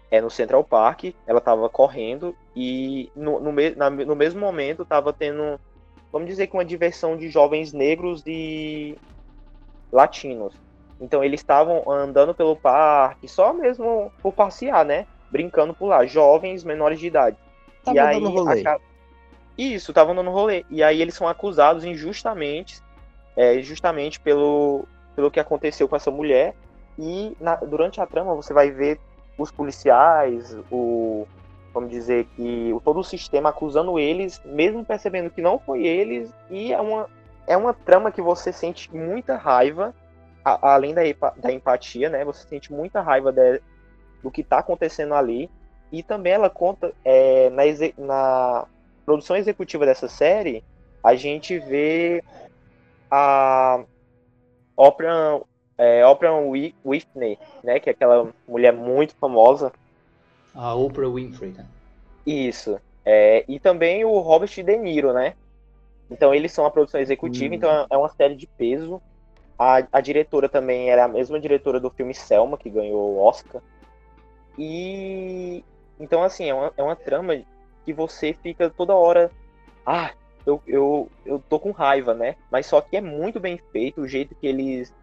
é, 0.10 0.22
no 0.22 0.30
Central 0.30 0.64
Park. 0.64 1.06
Ela 1.28 1.40
estava 1.40 1.68
correndo 1.70 2.36
e 2.56 3.12
no, 3.16 3.40
no, 3.40 3.52
me- 3.52 3.76
na- 3.76 3.90
no 3.90 4.16
mesmo 4.16 4.40
momento 4.40 4.84
estava 4.84 5.12
tendo, 5.12 5.60
vamos 6.12 6.28
dizer 6.28 6.48
que 6.48 6.54
uma 6.54 6.64
diversão 6.66 7.18
de 7.18 7.30
jovens 7.30 7.74
negros 7.74 8.24
e 8.26 8.98
latinos. 9.92 10.54
Então 11.00 11.24
eles 11.24 11.40
estavam 11.42 11.84
andando 11.90 12.34
pelo 12.34 12.56
parque, 12.56 13.28
só 13.28 13.52
mesmo 13.54 14.12
por 14.22 14.34
passear, 14.34 14.86
né? 14.86 15.06
Brincando 15.30 15.74
por 15.74 15.88
lá, 15.88 16.06
jovens 16.06 16.64
menores 16.64 17.00
de 17.00 17.08
idade. 17.08 17.36
Tava 17.84 17.98
e 17.98 18.00
aí, 18.00 18.14
dando 18.22 18.30
rolê. 18.30 18.62
aca- 18.62 18.80
Isso, 19.58 19.92
estavam 19.92 20.16
dando 20.16 20.30
rolê. 20.32 20.64
E 20.70 20.82
aí 20.82 21.02
eles 21.02 21.16
são 21.16 21.28
acusados 21.28 21.84
injustamente, 21.84 22.82
é, 23.36 23.60
justamente 23.62 24.20
pelo, 24.20 24.88
pelo 25.16 25.32
que 25.32 25.40
aconteceu 25.40 25.88
com 25.88 25.96
essa 25.96 26.12
mulher. 26.12 26.56
E 26.98 27.36
na- 27.40 27.56
durante 27.56 28.00
a 28.02 28.06
trama 28.06 28.36
você 28.36 28.54
vai 28.54 28.70
ver 28.72 29.00
os 29.38 29.52
policiais, 29.52 30.56
o 30.72 31.28
vamos 31.74 31.90
dizer 31.90 32.26
que 32.36 32.72
o, 32.72 32.80
todo 32.80 33.00
o 33.00 33.04
sistema 33.04 33.50
acusando 33.50 33.98
eles, 33.98 34.40
mesmo 34.46 34.86
percebendo 34.86 35.32
que 35.32 35.42
não 35.42 35.58
foi 35.58 35.86
eles. 35.86 36.32
E 36.50 36.72
é 36.72 36.80
uma, 36.80 37.10
é 37.48 37.58
uma 37.58 37.74
trama 37.74 38.12
que 38.12 38.22
você 38.22 38.54
sente 38.54 38.96
muita 38.96 39.36
raiva, 39.36 39.94
a- 40.46 40.74
além 40.74 40.94
da, 40.94 41.02
da 41.36 41.52
empatia, 41.52 42.10
né? 42.10 42.24
Você 42.26 42.48
sente 42.48 42.72
muita 42.72 43.02
raiva 43.02 43.32
de- 43.32 43.60
do 44.22 44.30
que 44.30 44.42
está 44.42 44.60
acontecendo 44.60 45.16
ali. 45.16 45.50
E 45.92 46.04
também 46.04 46.34
ela 46.34 46.50
conta 46.50 46.94
é, 47.04 47.50
na, 47.50 47.64
na 47.98 48.66
produção 49.06 49.36
executiva 49.36 49.86
dessa 49.86 50.08
série, 50.08 50.64
a 51.04 51.16
gente 51.16 51.58
vê 51.60 52.24
a 53.10 53.84
Oprah, 54.76 55.40
é, 55.78 56.06
Oprah 56.06 56.34
Wi- 56.40 56.76
Whitney, 56.86 57.38
né, 57.64 57.80
que 57.80 57.90
é 57.90 57.94
aquela 57.94 58.32
mulher 58.48 58.74
muito 58.74 59.16
famosa. 59.16 59.72
A 60.54 60.74
Oprah 60.76 61.10
Winfrey, 61.10 61.52
né? 61.52 61.66
Isso. 62.26 62.80
É, 63.06 63.44
e 63.48 63.60
também 63.60 64.06
o 64.06 64.20
Robert 64.20 64.50
De 64.54 64.78
Niro, 64.78 65.12
né? 65.14 65.34
Então 66.10 66.34
eles 66.34 66.52
são 66.52 66.66
a 66.66 66.72
produção 66.72 67.00
executiva, 67.02 67.54
Hum. 67.54 67.58
então 67.58 67.88
é 67.90 67.98
uma 67.98 68.10
série 68.10 68.36
de 68.36 68.48
peso. 68.48 69.02
A, 69.58 69.86
a 69.92 70.02
diretora 70.02 70.48
também 70.50 70.90
era 70.90 71.06
a 71.06 71.08
mesma 71.08 71.40
diretora 71.40 71.80
do 71.80 71.90
filme 71.90 72.14
Selma, 72.14 72.58
que 72.58 72.70
ganhou 72.70 73.14
o 73.16 73.18
Oscar. 73.20 73.62
E 74.58 75.64
então 76.00 76.24
assim, 76.24 76.50
é 76.50 76.54
uma, 76.54 76.72
é 76.78 76.84
uma 76.84 76.96
trama 76.96 77.34
que 77.86 77.94
você 77.94 78.34
fica 78.34 78.70
toda 78.70 78.96
hora. 78.96 79.32
Ah, 79.86 80.12
eu, 80.46 80.62
eu, 80.68 81.10
eu 81.26 81.40
tô 81.50 81.60
com 81.60 81.72
raiva, 81.72 82.14
né? 82.14 82.36
Mas 82.52 82.66
só 82.66 82.82
que 82.82 82.98
é 82.98 83.02
muito 83.02 83.40
bem 83.40 83.60
feito, 83.72 84.02
o 84.02 84.08
jeito 84.08 84.36
que 84.36 84.48
eles, 84.48 84.94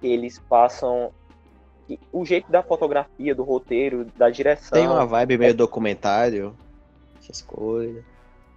que 0.00 0.06
eles 0.06 0.38
passam. 0.38 1.12
O 2.12 2.24
jeito 2.24 2.50
da 2.50 2.62
fotografia, 2.62 3.34
do 3.34 3.42
roteiro, 3.42 4.06
da 4.16 4.30
direção. 4.30 4.78
Tem 4.78 4.88
uma 4.88 5.04
vibe 5.04 5.36
meio 5.38 5.54
documentário, 5.54 6.56
essas 7.20 7.42
coisas. 7.42 8.02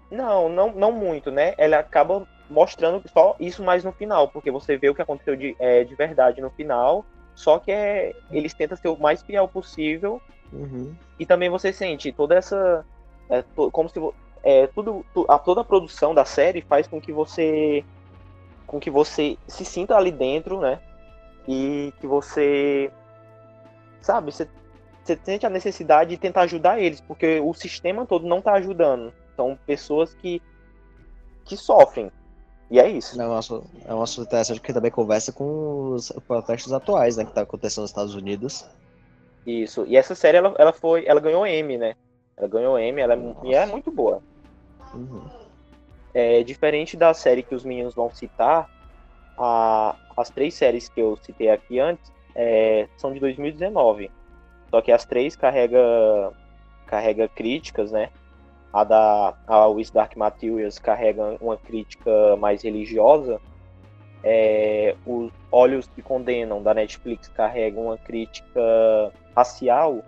Não, 0.09 0.47
não, 0.47 0.71
não 0.71 0.91
muito, 0.91 1.31
né? 1.31 1.53
Ela 1.57 1.79
acaba 1.79 2.25
mostrando 2.49 3.01
só 3.11 3.35
isso 3.39 3.63
mais 3.63 3.83
no 3.83 3.91
final, 3.91 4.29
porque 4.29 4.51
você 4.51 4.77
vê 4.77 4.89
o 4.89 4.95
que 4.95 5.01
aconteceu 5.01 5.35
de, 5.35 5.55
é, 5.59 5.83
de 5.83 5.95
verdade 5.95 6.39
no 6.41 6.51
final, 6.51 7.03
só 7.33 7.59
que 7.59 7.71
é, 7.71 8.13
eles 8.31 8.53
tentam 8.53 8.77
ser 8.77 8.87
o 8.87 8.97
mais 8.97 9.21
fiel 9.23 9.47
possível 9.47 10.21
Uhum. 10.53 10.95
e 11.19 11.25
também 11.25 11.49
você 11.49 11.73
sente 11.73 12.11
toda 12.11 12.35
essa. 12.35 12.85
é, 13.29 13.41
to- 13.41 13.71
como 13.71 13.89
se 13.89 13.99
é, 14.45 14.67
tudo, 14.67 15.03
tu- 15.11 15.25
a, 15.27 15.39
toda 15.39 15.61
a 15.61 15.65
produção 15.65 16.13
da 16.13 16.23
série 16.23 16.61
faz 16.61 16.87
com 16.87 17.01
que 17.01 17.11
você 17.11 17.83
com 18.67 18.79
que 18.79 18.89
você 18.91 19.37
se 19.47 19.65
sinta 19.65 19.95
ali 19.95 20.11
dentro, 20.11 20.59
né? 20.59 20.79
E 21.47 21.93
que 21.99 22.07
você, 22.07 22.91
sabe, 24.01 24.31
você, 24.31 24.47
você 25.03 25.19
sente 25.23 25.45
a 25.45 25.49
necessidade 25.49 26.11
de 26.11 26.17
tentar 26.17 26.41
ajudar 26.41 26.79
eles, 26.79 26.99
porque 27.01 27.39
o 27.39 27.53
sistema 27.53 28.05
todo 28.05 28.27
não 28.27 28.39
está 28.39 28.53
ajudando. 28.53 29.13
São 29.35 29.57
pessoas 29.67 30.13
que, 30.15 30.41
que 31.43 31.55
sofrem. 31.55 32.11
E 32.71 32.79
é 32.79 32.89
isso. 32.89 33.21
É 33.21 33.27
um 33.27 33.35
assunto, 33.35 33.69
é 33.85 33.93
um 33.93 34.01
assunto 34.01 34.27
interessante 34.27 34.59
que 34.61 34.73
também 34.73 34.89
conversa 34.89 35.31
com 35.31 35.93
os 35.93 36.11
protestos 36.27 36.73
atuais, 36.73 37.17
né? 37.17 37.25
Que 37.25 37.33
tá 37.33 37.41
acontecendo 37.41 37.83
nos 37.83 37.91
Estados 37.91 38.15
Unidos. 38.15 38.67
Isso. 39.45 39.85
E 39.87 39.95
essa 39.95 40.15
série, 40.15 40.37
ela, 40.37 40.55
ela 40.57 40.73
foi. 40.73 41.05
Ela 41.05 41.19
ganhou 41.19 41.45
M, 41.45 41.77
né? 41.77 41.95
Ela 42.35 42.47
ganhou 42.47 42.79
M, 42.79 42.99
ela 42.99 43.13
é, 43.13 43.35
e 43.43 43.53
é 43.53 43.65
muito 43.67 43.91
boa. 43.91 44.23
Uhum. 44.95 45.23
É, 46.13 46.43
diferente 46.43 46.95
da 46.95 47.13
série 47.13 47.43
que 47.43 47.53
os 47.53 47.63
meninos 47.63 47.93
vão 47.93 48.09
citar, 48.09 48.69
a, 49.37 49.95
as 50.15 50.29
três 50.29 50.53
séries 50.53 50.87
que 50.87 50.99
eu 50.99 51.17
citei 51.17 51.49
aqui 51.49 51.79
antes 51.79 52.11
é, 52.33 52.87
são 52.97 53.13
de 53.13 53.19
2019. 53.19 54.09
Só 54.69 54.81
que 54.81 54.91
as 54.91 55.05
três 55.05 55.35
carrega, 55.35 55.79
carrega 56.85 57.27
críticas, 57.27 57.91
né? 57.91 58.09
A 58.73 58.83
da 58.83 59.33
a 59.47 59.67
With 59.67 59.91
Dark 59.93 60.15
Materials 60.17 60.79
carrega 60.79 61.37
uma 61.39 61.55
crítica 61.57 62.35
mais 62.37 62.63
religiosa. 62.63 63.39
É, 64.23 64.95
os 65.05 65.31
Olhos 65.51 65.87
que 65.87 66.01
Condenam, 66.01 66.61
da 66.61 66.73
Netflix, 66.73 67.27
carrega 67.29 67.79
uma 67.79 67.97
crítica 67.97 68.59
racial. 69.35 70.03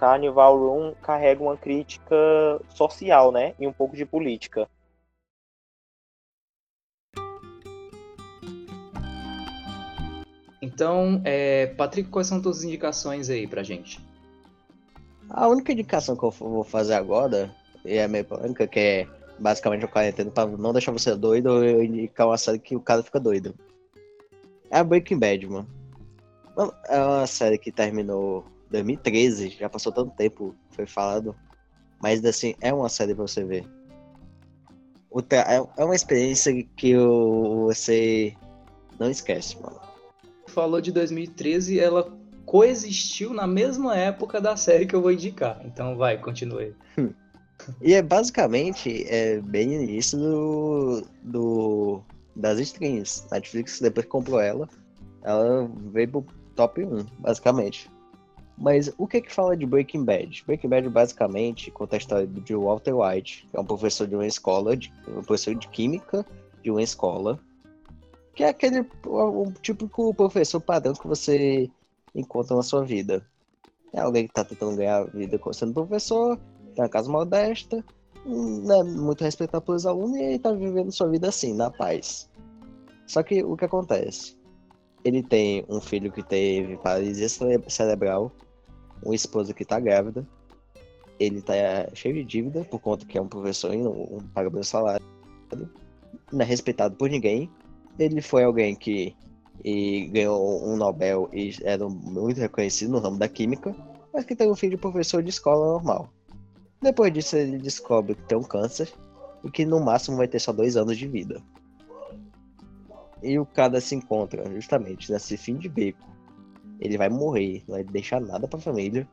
Carnival 0.00 0.58
Room 0.58 0.94
carrega 1.02 1.42
uma 1.42 1.58
crítica 1.58 2.16
social, 2.70 3.30
né? 3.30 3.54
E 3.60 3.66
um 3.66 3.72
pouco 3.72 3.94
de 3.94 4.06
política. 4.06 4.66
Então, 10.62 11.20
é, 11.22 11.66
Patrick, 11.66 12.08
quais 12.08 12.26
são 12.26 12.42
suas 12.42 12.64
indicações 12.64 13.28
aí 13.28 13.46
pra 13.46 13.62
gente? 13.62 14.00
A 15.28 15.46
única 15.46 15.72
indicação 15.72 16.16
que 16.16 16.24
eu 16.24 16.30
vou 16.30 16.64
fazer 16.64 16.94
agora, 16.94 17.54
e 17.84 17.98
é 17.98 18.08
meio 18.08 18.24
polêmica, 18.24 18.66
que 18.66 18.80
é 18.80 19.08
basicamente 19.38 19.84
o 19.84 19.88
quarentena 19.88 20.30
pra 20.30 20.46
não 20.46 20.72
deixar 20.72 20.92
você 20.92 21.14
doido, 21.14 21.62
eu 21.62 21.84
indicar 21.84 22.26
uma 22.26 22.38
série 22.38 22.58
que 22.58 22.74
o 22.74 22.80
cara 22.80 23.02
fica 23.02 23.20
doido. 23.20 23.54
É 24.70 24.78
a 24.78 24.84
Breaking 24.84 25.18
Bad, 25.18 25.46
mano. 25.46 25.68
É 26.88 26.98
uma 27.02 27.26
série 27.26 27.58
que 27.58 27.70
terminou 27.70 28.44
2013, 28.70 29.50
já 29.50 29.68
passou 29.68 29.92
tanto 29.92 30.14
tempo, 30.16 30.54
foi 30.70 30.86
falado. 30.86 31.34
Mas 32.02 32.24
assim, 32.24 32.54
é 32.60 32.72
uma 32.72 32.88
série 32.88 33.14
pra 33.14 33.26
você 33.26 33.44
ver. 33.44 33.66
É, 35.32 35.56
é 35.76 35.84
uma 35.84 35.94
experiência 35.94 36.52
que 36.76 36.94
você 36.96 38.34
não 38.98 39.10
esquece, 39.10 39.60
mano. 39.60 39.80
Falou 40.46 40.80
de 40.80 40.92
2013, 40.92 41.78
ela 41.78 42.12
coexistiu 42.46 43.32
na 43.32 43.46
mesma 43.46 43.96
época 43.96 44.40
da 44.40 44.56
série 44.56 44.86
que 44.86 44.94
eu 44.94 45.02
vou 45.02 45.12
indicar. 45.12 45.60
Então 45.64 45.96
vai, 45.96 46.18
continue. 46.18 46.74
E 47.82 47.92
é 47.92 48.00
basicamente 48.00 49.04
é 49.06 49.38
bem 49.38 49.74
início 49.74 50.18
do, 50.18 51.06
do, 51.22 52.02
das 52.34 52.58
streams. 52.58 53.26
Netflix, 53.30 53.80
depois 53.80 54.06
que 54.06 54.10
comprou 54.10 54.40
ela, 54.40 54.66
ela 55.22 55.70
veio 55.92 56.08
pro 56.08 56.26
top 56.56 56.82
1, 56.82 57.04
basicamente. 57.18 57.90
Mas 58.60 58.92
o 58.98 59.06
que 59.06 59.22
que 59.22 59.32
fala 59.32 59.56
de 59.56 59.64
Breaking 59.64 60.04
Bad? 60.04 60.44
Breaking 60.46 60.68
Bad 60.68 60.88
basicamente 60.90 61.70
conta 61.70 61.96
a 61.96 61.98
história 61.98 62.26
de 62.26 62.54
Walter 62.54 62.94
White, 62.94 63.48
que 63.50 63.56
é 63.56 63.60
um 63.60 63.64
professor 63.64 64.06
de 64.06 64.14
uma 64.14 64.26
escola, 64.26 64.76
de, 64.76 64.92
um 65.08 65.22
professor 65.22 65.54
de 65.54 65.66
química 65.68 66.26
de 66.62 66.70
uma 66.70 66.82
escola, 66.82 67.40
que 68.34 68.44
é 68.44 68.50
aquele 68.50 68.86
um 69.06 69.50
típico 69.62 70.12
professor 70.12 70.60
padrão 70.60 70.92
que 70.92 71.06
você 71.06 71.70
encontra 72.14 72.54
na 72.54 72.62
sua 72.62 72.84
vida. 72.84 73.24
É 73.94 74.00
alguém 74.00 74.24
que 74.24 74.30
está 74.30 74.44
tentando 74.44 74.76
ganhar 74.76 74.98
a 74.98 75.04
vida 75.04 75.40
sendo 75.52 75.72
professor, 75.72 76.38
tem 76.74 76.84
uma 76.84 76.88
casa 76.90 77.10
modesta, 77.10 77.82
não 78.26 78.80
é 78.80 78.84
muito 78.84 79.24
respeitado 79.24 79.64
pelos 79.64 79.86
alunos 79.86 80.18
e 80.18 80.34
está 80.34 80.52
vivendo 80.52 80.92
sua 80.92 81.08
vida 81.08 81.28
assim, 81.28 81.54
na 81.54 81.70
paz. 81.70 82.28
Só 83.06 83.22
que 83.22 83.42
o 83.42 83.56
que 83.56 83.64
acontece? 83.64 84.36
Ele 85.02 85.22
tem 85.22 85.64
um 85.66 85.80
filho 85.80 86.12
que 86.12 86.22
teve 86.22 86.76
paralisia 86.76 87.26
cerebral, 87.68 88.30
uma 89.02 89.14
esposa 89.14 89.54
que 89.54 89.62
está 89.62 89.78
grávida, 89.80 90.26
ele 91.18 91.42
tá 91.42 91.54
cheio 91.94 92.14
de 92.14 92.24
dívida 92.24 92.64
por 92.64 92.80
conta 92.80 93.04
que 93.04 93.18
é 93.18 93.20
um 93.20 93.28
professor 93.28 93.74
e 93.74 93.78
não 93.78 94.18
paga 94.34 94.48
bem 94.48 94.62
salário, 94.62 95.04
não 96.32 96.40
é 96.40 96.44
respeitado 96.44 96.96
por 96.96 97.10
ninguém. 97.10 97.50
Ele 97.98 98.22
foi 98.22 98.44
alguém 98.44 98.74
que 98.74 99.14
ganhou 100.10 100.66
um 100.66 100.76
Nobel 100.76 101.28
e 101.32 101.54
era 101.62 101.86
muito 101.88 102.40
reconhecido 102.40 102.92
no 102.92 102.98
ramo 102.98 103.18
da 103.18 103.28
química, 103.28 103.76
mas 104.12 104.24
que 104.24 104.34
tem 104.34 104.50
um 104.50 104.56
filho 104.56 104.76
de 104.76 104.80
professor 104.80 105.22
de 105.22 105.28
escola 105.28 105.66
normal. 105.66 106.08
Depois 106.80 107.12
disso, 107.12 107.36
ele 107.36 107.58
descobre 107.58 108.14
que 108.14 108.22
tem 108.22 108.38
um 108.38 108.42
câncer 108.42 108.90
e 109.44 109.50
que 109.50 109.66
no 109.66 109.80
máximo 109.80 110.16
vai 110.16 110.26
ter 110.26 110.38
só 110.38 110.52
dois 110.52 110.76
anos 110.78 110.96
de 110.96 111.06
vida. 111.06 111.42
E 113.22 113.38
o 113.38 113.44
cara 113.44 113.78
se 113.82 113.94
encontra 113.94 114.50
justamente 114.50 115.12
nesse 115.12 115.36
fim 115.36 115.56
de 115.56 115.68
beco. 115.68 116.09
Ele 116.80 116.96
vai 116.96 117.08
morrer, 117.08 117.62
não 117.68 117.74
vai 117.74 117.84
deixar 117.84 118.20
nada 118.20 118.48
pra 118.48 118.58
família 118.58 119.06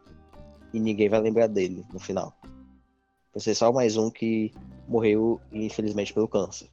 e 0.73 0.79
ninguém 0.79 1.09
vai 1.09 1.19
lembrar 1.19 1.47
dele 1.47 1.85
no 1.91 1.99
final. 1.99 2.33
Vai 3.33 3.41
ser 3.41 3.53
só 3.53 3.71
mais 3.71 3.97
um 3.97 4.09
que 4.09 4.51
morreu, 4.87 5.39
infelizmente, 5.51 6.13
pelo 6.13 6.27
câncer. 6.27 6.69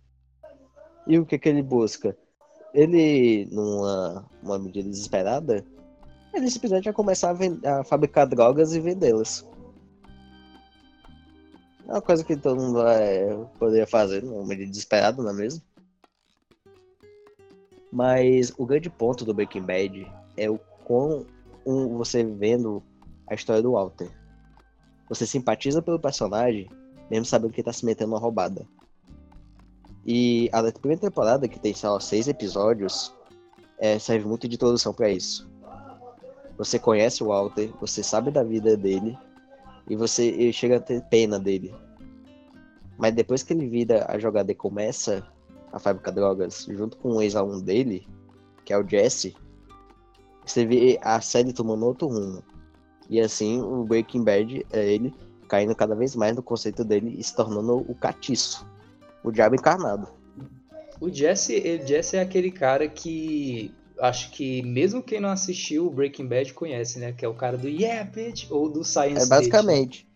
E 1.07 1.19
o 1.19 1.27
que, 1.27 1.39
que 1.39 1.49
ele 1.49 1.63
busca? 1.63 2.17
Ele, 2.73 3.47
numa 3.51 4.25
uma 4.43 4.59
medida 4.59 4.89
desesperada, 4.89 5.65
ele 6.33 6.51
simplesmente 6.51 6.85
vai 6.85 6.93
começar 6.93 7.37
a, 7.37 7.81
a 7.81 7.85
fabricar 7.85 8.27
drogas 8.27 8.75
e 8.75 8.81
vendê-las. 8.81 9.47
É 11.87 11.93
uma 11.93 12.01
coisa 12.01 12.25
que 12.25 12.37
todo 12.37 12.61
mundo 12.61 12.83
vai, 12.83 13.47
poderia 13.59 13.87
fazer 13.87 14.23
numa 14.23 14.47
medida 14.47 14.71
desesperada, 14.71 15.23
não 15.23 15.31
é 15.31 15.35
mesmo? 15.35 15.63
Mas 17.93 18.53
o 18.57 18.65
grande 18.65 18.91
ponto 18.91 19.25
do 19.25 19.35
Breaking 19.35 19.63
Bad 19.63 20.11
é 20.37 20.51
o 20.51 20.59
quão 20.85 21.27
um, 21.67 21.97
você 21.97 22.23
vendo 22.23 22.83
a 23.27 23.35
história 23.35 23.63
do 23.63 23.73
Walter. 23.73 24.11
Você 25.09 25.27
simpatiza 25.27 25.83
pelo 25.83 25.99
personagem, 25.99 26.69
mesmo 27.11 27.25
sabendo 27.25 27.53
que 27.53 27.61
ele 27.61 27.67
tá 27.67 27.73
se 27.73 27.85
metendo 27.85 28.11
numa 28.11 28.21
roubada. 28.21 28.67
E 30.07 30.51
a 30.53 30.63
primeira 30.71 31.01
temporada, 31.01 31.49
que 31.49 31.59
tem 31.59 31.75
só 31.75 31.99
seis 31.99 32.29
episódios, 32.29 33.13
é, 33.79 33.99
serve 33.99 34.27
muito 34.27 34.47
de 34.47 34.57
introdução 34.57 34.93
para 34.93 35.11
isso. 35.11 35.51
Você 36.57 36.79
conhece 36.79 37.23
o 37.23 37.29
Walter, 37.29 37.73
você 37.81 38.03
sabe 38.03 38.31
da 38.31 38.45
vida 38.45 38.77
dele, 38.77 39.19
e 39.89 39.97
você 39.97 40.53
chega 40.53 40.77
a 40.77 40.81
ter 40.81 41.03
pena 41.05 41.39
dele. 41.39 41.75
Mas 42.97 43.15
depois 43.15 43.43
que 43.43 43.53
ele 43.53 43.67
vira 43.67 44.07
a 44.09 44.19
jogada 44.19 44.53
e 44.53 44.55
começa 44.55 45.27
a 45.73 45.79
fábrica 45.79 46.11
de 46.11 46.17
drogas, 46.17 46.67
junto 46.71 46.97
com 46.99 47.17
o 47.17 47.23
ex-aluno 47.23 47.61
dele, 47.61 48.07
que 48.65 48.73
é 48.73 48.79
o 48.79 48.89
Jesse, 48.89 49.35
você 50.45 50.67
vê 50.67 50.99
a 51.03 51.21
série 51.21 51.53
tomando 51.53 51.87
outro 51.87 52.09
rumo. 52.09 52.43
E 53.09 53.21
assim, 53.21 53.61
o 53.61 53.85
Breaking 53.85 54.25
Bad 54.25 54.67
é 54.73 54.93
ele 54.93 55.13
caindo 55.49 55.75
cada 55.75 55.95
vez 55.95 56.17
mais 56.17 56.35
no 56.35 56.43
conceito 56.43 56.85
dele 56.85 57.15
e 57.19 57.23
se 57.23 57.35
tornando 57.35 57.79
o 57.89 57.95
catiço 57.95 58.67
o 59.25 59.33
diabo 59.33 59.55
encarnado. 59.55 60.07
O 61.01 61.11
Jesse, 61.11 61.55
ele, 61.55 61.85
Jesse 61.87 62.17
é 62.17 62.21
aquele 62.21 62.51
cara 62.51 62.87
que 62.87 63.73
acho 63.99 64.31
que 64.31 64.63
mesmo 64.63 65.03
quem 65.03 65.21
não 65.21 65.31
assistiu 65.31 65.87
o 65.87 65.91
Breaking 65.91 66.27
Bad 66.27 66.53
conhece, 66.53 66.99
né? 66.99 67.13
Que 67.13 67.25
é 67.25 67.29
o 67.29 67.35
cara 67.35 67.57
do 67.57 67.69
Yeah, 67.69 68.09
bitch, 68.11 68.51
ou 68.51 68.69
do 68.69 68.85
Science 68.85 69.25
É 69.25 69.27
basicamente. 69.27 70.07
Bitch. 70.07 70.15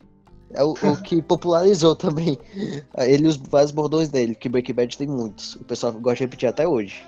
É 0.51 0.63
o, 0.65 0.73
o, 0.73 1.03
que 1.03 1.21
popularizou 1.21 1.95
também. 1.95 2.39
Ele 2.99 3.25
e 3.25 3.29
os 3.29 3.37
vários 3.37 3.71
bordões 3.71 4.09
dele, 4.09 4.35
que 4.35 4.49
Breaking 4.49 4.75
Bad 4.75 4.99
tem 4.99 5.07
muitos. 5.07 5.57
O 5.57 5.65
pessoal 5.65 5.93
gosta 5.93 6.17
de 6.17 6.25
repetir 6.25 6.49
até 6.49 6.67
hoje. 6.67 7.05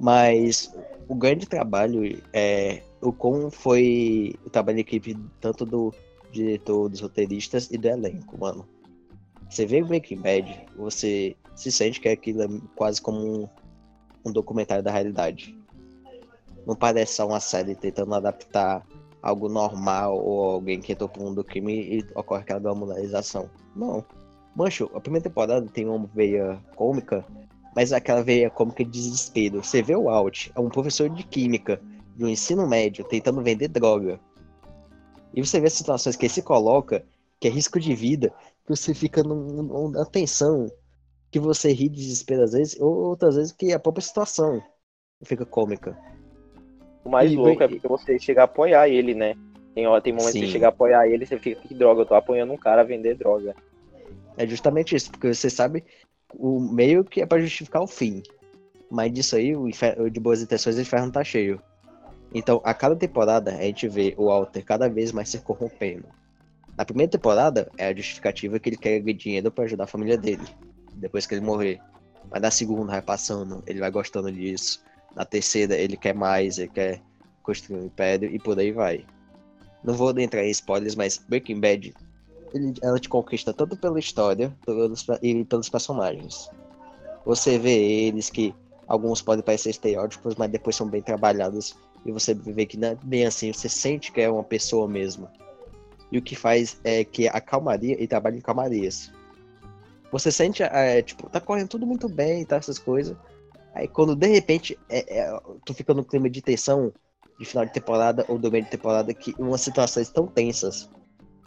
Mas 0.00 0.72
o 1.08 1.14
grande 1.14 1.46
trabalho 1.46 2.22
é 2.32 2.82
o 3.00 3.12
como 3.12 3.50
foi 3.50 4.34
o 4.44 4.50
trabalho 4.50 4.76
de 4.76 4.82
equipe 4.82 5.16
tanto 5.40 5.64
do 5.64 5.92
diretor, 6.32 6.88
dos 6.88 7.00
roteiristas 7.00 7.70
e 7.70 7.78
do 7.78 7.86
elenco, 7.86 8.38
mano. 8.38 8.66
Você 9.48 9.66
vê 9.66 9.82
Breaking 9.82 10.20
Bad, 10.20 10.66
você 10.76 11.36
se 11.54 11.70
sente 11.70 12.00
que 12.00 12.08
aquilo 12.08 12.42
é 12.42 12.48
quase 12.74 13.00
como 13.00 13.18
um, 13.18 13.48
um 14.24 14.32
documentário 14.32 14.82
da 14.82 14.90
realidade. 14.90 15.56
Não 16.66 16.74
parece 16.74 17.14
só 17.14 17.26
uma 17.26 17.40
série 17.40 17.74
tentando 17.74 18.14
adaptar 18.14 18.84
algo 19.22 19.48
normal 19.48 20.18
ou 20.18 20.50
alguém 20.50 20.80
que 20.80 20.92
entrou 20.92 21.08
pro 21.08 21.22
mundo 21.22 21.36
do 21.36 21.44
crime 21.44 21.98
e 21.98 22.04
ocorre 22.14 22.42
aquela 22.42 22.60
glamorização. 22.60 23.48
Não. 23.76 24.04
Mancho, 24.56 24.90
a 24.94 25.00
primeira 25.00 25.24
temporada 25.28 25.66
tem 25.66 25.88
uma 25.88 26.06
veia 26.06 26.60
cômica, 26.74 27.24
mas 27.74 27.92
aquela 27.92 28.22
veia 28.22 28.50
cômica 28.50 28.84
de 28.84 28.90
desespero. 28.90 29.62
Você 29.62 29.82
vê 29.82 29.96
o 29.96 30.08
Alt, 30.08 30.50
é 30.54 30.60
um 30.60 30.68
professor 30.68 31.08
de 31.08 31.24
química 31.24 31.80
de 32.16 32.24
um 32.24 32.28
ensino 32.28 32.66
médio 32.66 33.04
tentando 33.04 33.42
vender 33.42 33.68
droga. 33.68 34.20
E 35.34 35.44
você 35.44 35.60
vê 35.60 35.66
as 35.66 35.72
situações 35.72 36.14
que 36.14 36.26
ele 36.26 36.32
se 36.32 36.42
coloca, 36.42 37.04
que 37.40 37.48
é 37.48 37.50
risco 37.50 37.80
de 37.80 37.94
vida, 37.94 38.32
você 38.66 38.94
fica 38.94 39.22
numa 39.22 40.06
tensão 40.06 40.70
que 41.30 41.40
você 41.40 41.72
ri 41.72 41.88
de 41.88 41.96
desespero 41.96 42.44
às 42.44 42.52
vezes, 42.52 42.80
ou 42.80 42.94
outras 42.94 43.34
vezes 43.34 43.52
que 43.52 43.72
a 43.72 43.78
própria 43.78 44.02
situação 44.02 44.62
fica 45.24 45.44
cômica. 45.44 45.98
O 47.04 47.10
mais 47.10 47.34
louco 47.34 47.62
é 47.62 47.68
porque 47.68 47.88
você 47.88 48.18
chega 48.18 48.42
a 48.42 48.44
apoiar 48.44 48.88
ele, 48.88 49.14
né? 49.14 49.34
Tem, 49.74 49.84
tem 50.02 50.12
momentos 50.12 50.32
que 50.32 50.38
Sim. 50.38 50.46
você 50.46 50.52
chega 50.52 50.66
a 50.66 50.68
apoiar 50.68 51.08
ele 51.08 51.26
você 51.26 51.38
fica, 51.38 51.60
que 51.60 51.74
droga, 51.74 52.02
eu 52.02 52.06
tô 52.06 52.14
apoiando 52.14 52.52
um 52.52 52.56
cara 52.56 52.82
a 52.82 52.84
vender 52.84 53.16
droga. 53.16 53.56
É 54.36 54.46
justamente 54.46 54.94
isso, 54.94 55.10
porque 55.10 55.34
você 55.34 55.50
sabe 55.50 55.84
o 56.38 56.60
meio 56.60 57.04
que 57.04 57.20
é 57.20 57.26
pra 57.26 57.40
justificar 57.40 57.82
o 57.82 57.86
fim. 57.86 58.22
Mas 58.90 59.12
disso 59.12 59.36
aí, 59.36 59.56
o, 59.56 59.68
infer- 59.68 60.00
o 60.00 60.10
de 60.10 60.20
boas 60.20 60.42
intenções, 60.42 60.76
o 60.76 60.80
inferno 60.80 61.10
tá 61.10 61.24
cheio. 61.24 61.60
Então, 62.32 62.60
a 62.64 62.74
cada 62.74 62.96
temporada, 62.96 63.52
a 63.52 63.62
gente 63.62 63.88
vê 63.88 64.14
o 64.16 64.26
Walter 64.26 64.64
cada 64.64 64.88
vez 64.88 65.12
mais 65.12 65.28
se 65.28 65.38
corrompendo. 65.38 66.06
Na 66.76 66.84
primeira 66.84 67.10
temporada, 67.10 67.70
é 67.78 67.86
a 67.86 67.94
justificativa 67.94 68.58
que 68.58 68.68
ele 68.68 68.76
quer 68.76 69.00
dinheiro 69.00 69.50
pra 69.50 69.64
ajudar 69.64 69.84
a 69.84 69.88
família 69.88 70.18
dele, 70.18 70.42
depois 70.94 71.26
que 71.26 71.34
ele 71.34 71.44
morrer. 71.44 71.80
Mas 72.30 72.42
na 72.42 72.50
segunda, 72.50 72.92
vai 72.92 73.02
passando, 73.02 73.62
ele 73.66 73.78
vai 73.78 73.90
gostando 73.90 74.30
disso. 74.30 74.82
Na 75.14 75.24
terceira, 75.24 75.76
ele 75.76 75.96
quer 75.96 76.14
mais, 76.14 76.58
ele 76.58 76.68
quer 76.68 77.00
construir 77.42 77.78
um 77.78 77.86
império 77.86 78.28
e 78.34 78.38
por 78.38 78.58
aí 78.58 78.72
vai. 78.72 79.04
Não 79.84 79.94
vou 79.94 80.18
entrar 80.18 80.44
em 80.44 80.50
spoilers, 80.50 80.96
mas 80.96 81.18
Breaking 81.28 81.60
Bad 81.60 81.94
ele- 82.54 82.74
ela 82.80 82.98
te 82.98 83.08
conquista 83.08 83.52
tanto 83.52 83.76
pela 83.76 83.98
história 83.98 84.56
pelos, 84.64 85.04
e 85.20 85.44
pelos 85.44 85.68
personagens. 85.68 86.48
Você 87.26 87.58
vê 87.58 88.06
eles 88.06 88.30
que 88.30 88.54
alguns 88.86 89.20
podem 89.20 89.44
parecer 89.44 89.70
estereótipos, 89.70 90.36
mas 90.36 90.50
depois 90.50 90.76
são 90.76 90.88
bem 90.88 91.02
trabalhados 91.02 91.76
e 92.06 92.12
você 92.12 92.34
vê 92.34 92.64
que 92.64 92.76
não 92.76 92.88
é 92.88 92.98
bem 93.02 93.26
assim, 93.26 93.52
você 93.52 93.68
sente 93.68 94.12
que 94.12 94.20
é 94.20 94.30
uma 94.30 94.44
pessoa 94.44 94.86
mesmo. 94.86 95.28
E 96.12 96.18
o 96.18 96.22
que 96.22 96.36
faz 96.36 96.78
é 96.84 97.02
que 97.02 97.26
a 97.26 97.40
calmaria 97.40 98.00
e 98.00 98.06
trabalha 98.06 98.36
em 98.36 98.40
calmarias. 98.40 99.10
Você 100.12 100.30
sente, 100.30 100.62
é, 100.62 101.02
tipo, 101.02 101.28
tá 101.28 101.40
correndo 101.40 101.68
tudo 101.68 101.86
muito 101.86 102.08
bem, 102.08 102.44
tá, 102.44 102.56
essas 102.56 102.78
coisas. 102.78 103.16
Aí 103.74 103.88
quando 103.88 104.14
de 104.14 104.28
repente 104.28 104.78
é, 104.88 105.18
é, 105.18 105.40
tu 105.64 105.74
fica 105.74 105.92
no 105.92 106.04
clima 106.04 106.30
de 106.30 106.40
tensão 106.40 106.92
de 107.36 107.44
final 107.44 107.64
de 107.64 107.72
temporada 107.72 108.24
ou 108.28 108.38
do 108.38 108.52
meio 108.52 108.62
de 108.64 108.70
temporada, 108.70 109.12
que 109.12 109.34
umas 109.38 109.62
situações 109.62 110.08
tão 110.08 110.26
tensas 110.26 110.88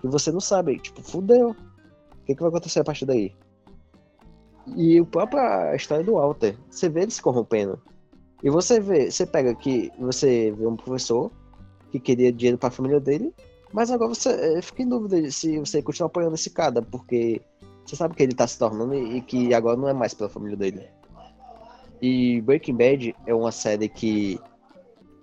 que 0.08 0.14
você 0.14 0.32
não 0.32 0.40
sabe, 0.40 0.80
tipo, 0.80 1.02
fudeu. 1.02 1.52
O 1.52 2.26
que, 2.26 2.36
que 2.36 2.42
vai 2.42 2.50
acontecer 2.50 2.80
a 2.80 2.84
partir 2.84 3.06
daí? 3.06 3.34
E 4.76 5.00
o 5.00 5.06
própria 5.06 5.76
história 5.76 6.04
do 6.04 6.14
Walter, 6.14 6.58
você 6.70 6.90
vê 6.90 7.04
ele 7.04 7.12
se 7.12 7.22
corrompendo. 7.22 7.80
E 8.44 8.50
você 8.50 8.80
vê, 8.80 9.10
você 9.10 9.26
pega 9.26 9.56
que 9.56 9.92
você 9.98 10.52
vê 10.52 10.68
um 10.68 10.76
professor 10.76 11.32
que 11.92 12.00
queria 12.00 12.32
dinheiro 12.32 12.58
para 12.58 12.68
a 12.68 12.72
família 12.72 13.00
dele, 13.00 13.34
mas 13.72 13.90
agora 13.90 14.14
você 14.14 14.30
eh, 14.30 14.62
fica 14.62 14.84
em 14.84 14.90
dúvida 14.90 15.32
se 15.32 15.58
você 15.60 15.82
continua 15.82 16.08
apoiando 16.08 16.36
esse 16.36 16.50
cara, 16.50 16.82
porque 16.82 17.42
você 17.86 17.96
sabe 17.96 18.16
que 18.16 18.24
ele 18.24 18.36
tá 18.36 18.46
se 18.46 18.60
tornando 18.60 18.94
e 18.94 19.18
e 19.18 19.22
que 19.22 19.54
agora 19.54 19.78
não 19.78 19.88
é 19.88 19.94
mais 19.94 20.14
pela 20.14 20.30
família 20.30 20.58
dele. 20.58 20.88
E 22.02 22.42
Breaking 22.42 22.76
Bad 22.76 23.16
é 23.26 23.34
uma 23.34 23.52
série 23.52 23.90
que 23.90 24.40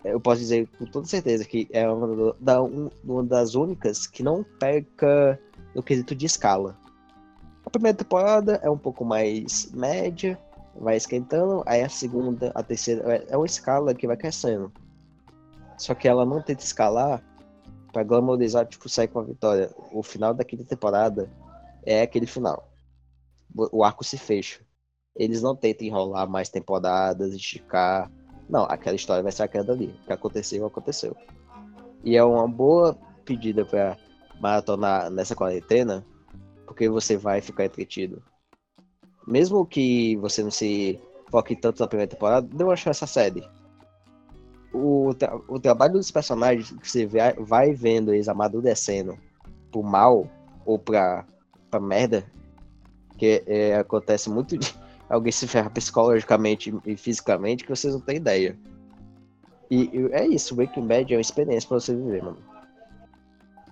eu 0.04 0.20
posso 0.20 0.40
dizer 0.40 0.68
com 0.78 0.84
toda 0.84 1.06
certeza 1.06 1.44
que 1.44 1.68
é 1.72 1.88
uma, 1.90 2.34
da- 2.40 2.62
um- 2.62 2.90
uma 3.02 3.22
das 3.24 3.54
únicas 3.54 4.06
que 4.06 4.22
não 4.22 4.44
peca 4.58 5.40
no 5.74 5.82
quesito 5.82 6.14
de 6.14 6.26
escala. 6.26 6.76
A 7.64 7.70
primeira 7.70 7.96
temporada 7.96 8.60
é 8.62 8.68
um 8.68 8.78
pouco 8.78 9.04
mais 9.04 9.70
média, 9.72 10.38
vai 10.76 10.96
esquentando, 10.96 11.62
aí 11.66 11.82
a 11.82 11.88
segunda, 11.88 12.52
a 12.54 12.62
terceira 12.62 13.16
é- 13.16 13.26
é 13.30 13.36
uma 13.36 13.46
escala 13.46 13.94
que 13.94 14.06
vai 14.06 14.16
crescendo. 14.16 14.70
Só 15.78 15.94
que 15.94 16.06
ela 16.06 16.24
não 16.24 16.42
tenta 16.42 16.62
escalar 16.62 17.22
pra 17.92 18.02
glamorizar, 18.04 18.66
tipo, 18.66 18.88
sair 18.88 19.08
com 19.08 19.20
a 19.20 19.24
vitória. 19.24 19.70
O 19.92 20.02
final 20.02 20.34
da 20.34 20.44
quinta 20.44 20.64
temporada 20.64 21.28
é 21.84 22.02
aquele 22.02 22.26
final. 22.26 22.70
O 23.72 23.84
arco 23.84 24.04
se 24.04 24.18
fecha. 24.18 24.60
Eles 25.16 25.42
não 25.42 25.54
tentam 25.54 25.86
enrolar 25.86 26.28
mais 26.28 26.48
temporadas, 26.48 27.32
esticar. 27.34 28.10
Não, 28.48 28.64
aquela 28.64 28.96
história 28.96 29.22
vai 29.22 29.32
ser 29.32 29.44
aquela 29.44 29.64
dali. 29.64 29.86
O 29.86 30.06
que 30.06 30.12
aconteceu, 30.12 30.66
aconteceu. 30.66 31.16
E 32.02 32.16
é 32.16 32.22
uma 32.22 32.46
boa 32.46 32.96
pedida 33.24 33.64
pra 33.64 33.96
maratonar 34.40 35.10
nessa 35.10 35.34
quarentena, 35.34 36.04
porque 36.66 36.88
você 36.88 37.16
vai 37.16 37.40
ficar 37.40 37.64
entretido. 37.64 38.22
Mesmo 39.26 39.64
que 39.64 40.16
você 40.16 40.42
não 40.42 40.50
se 40.50 41.00
foque 41.30 41.56
tanto 41.56 41.80
na 41.80 41.88
primeira 41.88 42.10
temporada, 42.10 42.46
dê 42.46 42.62
uma 42.62 42.76
chance 42.76 43.02
essa 43.02 43.06
série. 43.06 43.48
O, 44.72 45.14
tra- 45.14 45.40
o 45.48 45.58
trabalho 45.58 45.94
dos 45.94 46.10
personagens 46.10 46.70
que 46.70 46.90
você 46.90 47.06
vai, 47.06 47.72
vendo 47.72 48.12
eles 48.12 48.28
amadurecendo 48.28 49.16
pro 49.70 49.82
mal 49.82 50.28
ou 50.66 50.78
pra, 50.78 51.24
pra 51.70 51.80
merda, 51.80 52.24
que 53.16 53.42
é, 53.46 53.76
acontece 53.76 54.28
muito 54.28 54.56
alguém 55.08 55.32
se 55.32 55.46
ferra 55.46 55.70
psicologicamente 55.70 56.74
e 56.84 56.96
fisicamente 56.96 57.64
que 57.64 57.70
vocês 57.70 57.92
não 57.94 58.00
têm 58.00 58.16
ideia. 58.16 58.58
E, 59.70 59.90
e 59.92 60.12
é 60.12 60.26
isso, 60.26 60.54
Breaking 60.54 60.86
Bad 60.86 61.12
é 61.12 61.16
uma 61.16 61.20
experiência 61.20 61.68
pra 61.68 61.80
você 61.80 61.94
viver, 61.94 62.22
mano. 62.22 62.38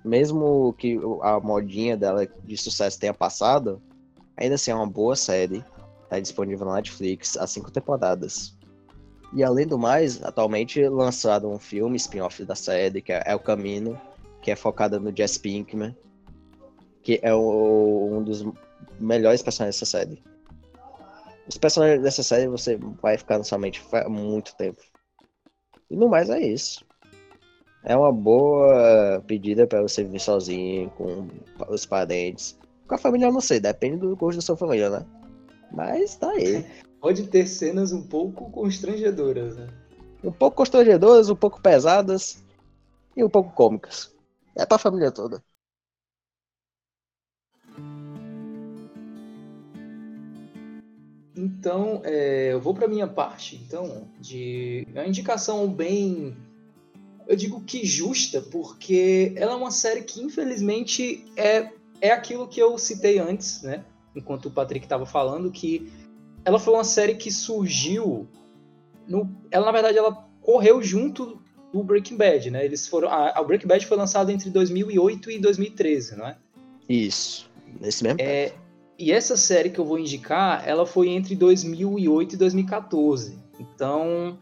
Mesmo 0.05 0.75
que 0.79 0.99
o- 0.99 1.23
a 1.23 1.39
modinha 1.41 1.97
dela 1.97 2.27
de 2.27 2.57
sucesso 2.57 2.99
tenha 2.99 3.15
passado, 3.15 3.81
ainda 4.37 4.57
assim 4.57 4.71
é 4.71 4.75
uma 4.75 4.87
boa 4.87 5.15
série. 5.15 5.65
Tá 6.09 6.19
disponível 6.19 6.67
na 6.67 6.75
Netflix, 6.75 7.37
há 7.37 7.47
cinco 7.47 7.71
temporadas. 7.71 8.57
E 9.35 9.43
além 9.43 9.67
do 9.67 9.79
mais, 9.79 10.23
atualmente 10.23 10.87
lançaram 10.89 11.53
um 11.53 11.59
filme 11.59 11.97
spin-off 11.97 12.45
da 12.45 12.55
série, 12.55 13.01
que 13.01 13.13
é 13.13 13.23
El 13.25 13.39
Camino, 13.39 13.99
que 14.43 14.51
é 14.51 14.57
focada 14.57 14.99
no 14.99 15.15
Jess 15.17 15.39
Pinkman, 15.39 15.97
que 17.03 17.19
é 17.23 17.33
o- 17.33 18.11
um 18.13 18.23
dos 18.23 18.45
melhores 19.01 19.41
personagens 19.41 19.81
dessa 19.81 19.91
série. 19.99 20.23
Os 21.49 21.59
personagens 21.59 22.03
dessa 22.03 22.23
série 22.23 22.49
você 22.49 22.79
vai 23.01 23.19
ficar 23.19 23.39
na 23.39 23.45
sua 23.45 23.59
mente 23.59 23.83
muito 24.09 24.55
tempo. 24.57 24.81
E 25.91 25.97
no 25.97 26.09
mais 26.09 26.31
é 26.31 26.41
isso. 26.41 26.85
É 27.85 27.97
uma 27.97 28.13
boa 28.13 29.23
pedida 29.27 29.67
para 29.67 29.83
você 29.83 30.05
viver 30.05 30.21
sozinho, 30.21 30.89
com 30.91 31.29
os 31.69 31.85
parentes. 31.85 32.57
Com 32.87 32.95
a 32.95 32.99
família 32.99 33.27
eu 33.27 33.33
não 33.33 33.41
sei, 33.41 33.59
depende 33.59 33.97
do 33.97 34.17
gosto 34.17 34.37
da 34.37 34.43
sua 34.43 34.57
família, 34.57 34.89
né? 34.89 35.05
Mas 35.73 36.15
tá 36.17 36.31
aí. 36.31 36.65
Pode 37.01 37.27
ter 37.27 37.47
cenas 37.47 37.93
um 37.93 38.07
pouco 38.07 38.51
constrangedoras, 38.51 39.57
né? 39.57 39.67
Um 40.23 40.31
pouco 40.31 40.59
constrangedoras, 40.59 41.29
um 41.29 41.35
pouco 41.35 41.61
pesadas 41.61 42.43
e 43.17 43.25
um 43.25 43.29
pouco 43.29 43.53
cômicas. 43.53 44.15
É 44.57 44.65
pra 44.65 44.79
família 44.79 45.11
toda. 45.11 45.43
Então, 51.37 52.03
é, 52.05 52.53
eu 52.53 52.61
vou 52.61 52.75
para 52.75 52.87
minha 52.87 53.07
parte, 53.07 53.57
então, 53.57 54.07
de 54.21 54.87
uma 54.93 55.07
indicação 55.07 55.67
bem, 55.73 56.37
eu 57.27 57.35
digo 57.35 57.63
que 57.63 57.87
justa, 57.87 58.43
porque 58.43 59.33
ela 59.37 59.53
é 59.53 59.57
uma 59.57 59.71
série 59.71 60.03
que 60.03 60.23
infelizmente 60.23 61.25
é 61.37 61.71
é 62.03 62.11
aquilo 62.11 62.49
que 62.49 62.61
eu 62.61 62.77
citei 62.77 63.21
antes, 63.21 63.63
né? 63.63 63.85
Enquanto 64.15 64.47
o 64.47 64.51
Patrick 64.51 64.85
estava 64.85 65.07
falando 65.07 65.53
que 65.53 65.91
ela 66.45 66.59
foi 66.59 66.75
uma 66.75 66.83
série 66.83 67.15
que 67.15 67.31
surgiu 67.31 68.29
no, 69.07 69.33
ela 69.53 69.67
na 69.67 69.73
verdade 69.73 69.99
ela 69.99 70.29
correu 70.41 70.83
junto 70.83 71.41
do 71.73 71.83
Breaking 71.83 72.17
Bad, 72.17 72.51
né? 72.51 72.65
Eles 72.65 72.89
foram 72.89 73.09
a, 73.09 73.31
a 73.31 73.43
Breaking 73.43 73.69
Bad 73.69 73.87
foi 73.87 73.97
lançada 73.97 74.33
entre 74.33 74.51
2008 74.51 75.31
e 75.31 75.39
2013, 75.39 76.17
não 76.17 76.27
é? 76.27 76.37
Isso. 76.89 77.49
Nesse 77.81 78.03
mesmo. 78.03 78.21
É, 78.21 78.53
e 79.03 79.11
essa 79.11 79.37
série 79.37 79.71
que 79.71 79.79
eu 79.81 79.85
vou 79.85 79.99
indicar, 79.99 80.63
ela 80.67 80.87
foi 80.87 81.09
entre 81.09 81.35
2008 81.35 82.35
e 82.35 82.37
2014. 82.39 83.37
Então, 83.59 84.39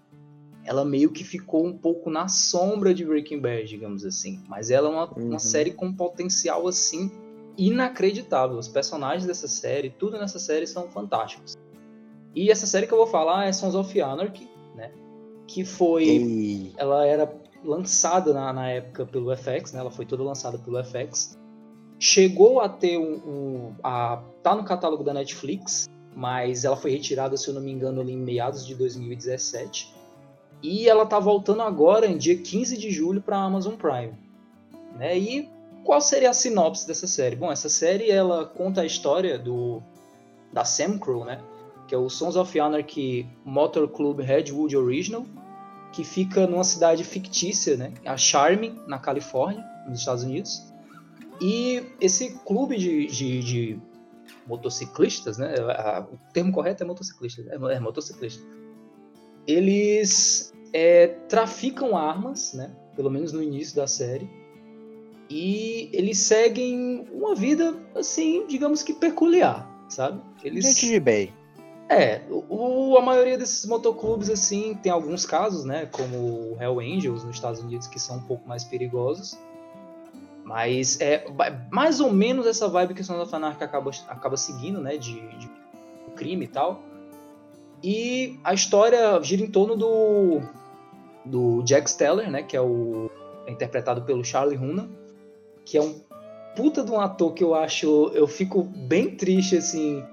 ela 0.65 0.85
meio 0.85 1.11
que 1.11 1.25
ficou 1.25 1.65
um 1.67 1.77
pouco 1.77 2.11
na 2.11 2.29
sombra 2.29 2.93
de 2.93 3.05
Breaking 3.05 3.41
Bad, 3.41 3.67
digamos 3.67 4.05
assim. 4.05 4.41
Mas 4.49 4.71
ela 4.71 4.89
é 4.89 4.93
uma, 4.93 5.19
Uhum. 5.19 5.31
uma 5.31 5.39
série 5.39 5.71
com 5.71 5.93
potencial, 5.93 6.69
assim, 6.69 7.11
inacreditável. 7.57 8.59
Os 8.59 8.69
personagens 8.69 9.27
dessa 9.27 9.49
série, 9.49 9.91
tudo 9.91 10.19
nessa 10.19 10.39
série 10.39 10.67
são 10.67 10.89
fantásticos. 10.89 11.57
E 12.35 12.51
essa 12.51 12.67
série 12.67 12.87
que 12.87 12.93
eu 12.93 12.99
vou 12.99 13.07
falar 13.07 13.47
é 13.47 13.53
Sons 13.53 13.75
of 13.75 14.01
Anarchy, 14.01 14.49
né? 14.77 14.93
Que 15.47 15.65
foi 15.65 16.05
E... 16.05 16.73
ela 16.77 17.07
era 17.07 17.33
lançada 17.65 18.33
na, 18.33 18.53
na 18.53 18.69
época 18.69 19.05
pelo 19.07 19.35
FX, 19.37 19.73
né? 19.73 19.81
Ela 19.81 19.91
foi 19.91 20.07
toda 20.07 20.23
lançada 20.23 20.59
pelo 20.59 20.83
FX. 20.85 21.39
Chegou 22.03 22.63
a 22.63 22.69
ter 22.69 22.99
um, 22.99 23.13
um 23.27 23.75
a 23.85 24.23
tá 24.43 24.55
no 24.55 24.65
catálogo 24.65 25.05
da 25.05 25.13
Netflix, 25.13 25.87
mas 26.17 26.65
ela 26.65 26.77
foi 26.77 26.91
retirada, 26.91 27.37
se 27.37 27.47
eu 27.47 27.53
não 27.53 27.61
me 27.61 27.71
engano, 27.71 28.01
ali 28.01 28.15
em 28.15 28.17
meados 28.17 28.67
de 28.67 28.75
2017. 28.75 29.95
E 30.63 30.89
ela 30.89 31.05
tá 31.05 31.19
voltando 31.19 31.61
agora 31.61 32.07
em 32.07 32.17
dia 32.17 32.37
15 32.39 32.79
de 32.79 32.91
julho 32.91 33.21
para 33.21 33.37
Amazon 33.37 33.75
Prime, 33.75 34.15
né? 34.97 35.19
E 35.19 35.49
qual 35.85 36.01
seria 36.01 36.31
a 36.31 36.35
sinopse 36.35 36.87
dessa 36.87 37.07
série? 37.07 37.37
Bom, 37.37 37.53
essa 37.53 37.69
série 37.69 38.11
ela 38.11 38.47
conta 38.47 38.81
a 38.81 38.87
história 38.87 39.39
do 39.39 39.83
da 40.51 40.65
Sam 40.65 40.99
Crow, 40.99 41.25
né? 41.25 41.39
Que 41.87 41.95
é 41.95 41.99
o 41.99 42.09
Sons 42.09 42.35
of 42.35 42.59
Anarchy 42.59 43.29
Motor 43.45 43.89
Club 43.89 44.21
Redwood 44.21 44.75
Original, 44.75 45.27
que 45.93 46.03
fica 46.03 46.47
numa 46.47 46.65
cidade 46.65 47.05
fictícia, 47.05 47.77
né? 47.77 47.93
A 48.07 48.17
Charming, 48.17 48.81
na 48.87 48.99
Califórnia, 48.99 49.63
nos 49.87 50.01
Estados 50.01 50.25
Unidos. 50.25 50.70
E 51.41 51.83
esse 52.01 52.39
clube 52.45 52.77
de, 52.77 53.07
de, 53.07 53.41
de 53.43 53.81
motociclistas, 54.47 55.39
né? 55.39 55.55
O 56.13 56.33
termo 56.33 56.53
correto 56.53 56.83
é 56.83 56.87
motociclista, 56.87 57.43
é, 57.43 57.75
é 57.77 57.81
motociclista. 57.81 58.45
Eles 59.47 60.53
é, 60.73 61.07
traficam 61.29 61.97
armas, 61.97 62.53
né? 62.53 62.71
Pelo 62.95 63.11
menos 63.11 63.33
no 63.33 63.43
início 63.43 63.77
da 63.77 63.87
série. 63.87 64.29
E 65.31 65.89
eles 65.93 66.19
seguem 66.19 67.07
uma 67.13 67.35
vida, 67.35 67.75
assim, 67.95 68.47
digamos 68.49 68.83
que 68.83 68.93
peculiar, 68.93 69.71
sabe? 69.89 70.21
Eles... 70.43 70.65
Gente 70.65 70.89
de 70.89 71.01
bem. 71.01 71.33
É, 71.89 72.23
o, 72.31 72.97
a 72.97 73.03
maioria 73.03 73.39
desses 73.39 73.65
motoclubes, 73.67 74.29
assim, 74.31 74.75
tem 74.81 74.93
alguns 74.93 75.25
casos, 75.25 75.65
né? 75.65 75.87
Como 75.87 76.17
o 76.17 76.57
Hell 76.61 76.81
Angels 76.81 77.25
nos 77.25 77.37
Estados 77.37 77.61
Unidos, 77.61 77.87
que 77.87 77.99
são 77.99 78.19
um 78.19 78.23
pouco 78.23 78.49
mais 78.49 78.63
perigosos. 78.65 79.39
Mas 80.51 81.01
é 81.01 81.25
mais 81.71 82.01
ou 82.01 82.13
menos 82.13 82.45
essa 82.45 82.69
vibe 82.69 82.95
que 82.95 83.03
o 83.03 83.05
Sons 83.05 83.23
of 83.23 83.33
Anarchy 83.33 83.63
acaba, 83.63 83.93
acaba 84.09 84.37
seguindo, 84.37 84.81
né? 84.81 84.97
De, 84.97 85.21
de 85.39 85.49
crime 86.17 86.45
e 86.45 86.49
tal. 86.49 86.83
E 87.85 88.37
a 88.43 88.53
história 88.53 89.23
gira 89.23 89.43
em 89.43 89.51
torno 89.51 89.77
do, 89.77 90.41
do 91.25 91.63
Jack 91.63 91.89
Steller, 91.89 92.29
né? 92.29 92.43
Que 92.43 92.57
é 92.57 92.61
o 92.61 93.09
é 93.47 93.53
interpretado 93.53 94.03
pelo 94.03 94.25
Charlie 94.25 94.59
Hunnam, 94.59 94.91
que 95.65 95.79
é 95.79 95.83
um 95.83 96.01
puta 96.57 96.83
de 96.83 96.91
um 96.91 97.01
ator 97.01 97.33
que 97.33 97.45
eu 97.45 97.55
acho, 97.55 98.11
eu 98.13 98.27
fico 98.27 98.65
bem 98.65 99.17
triste 99.17 99.57
assim 99.57 100.05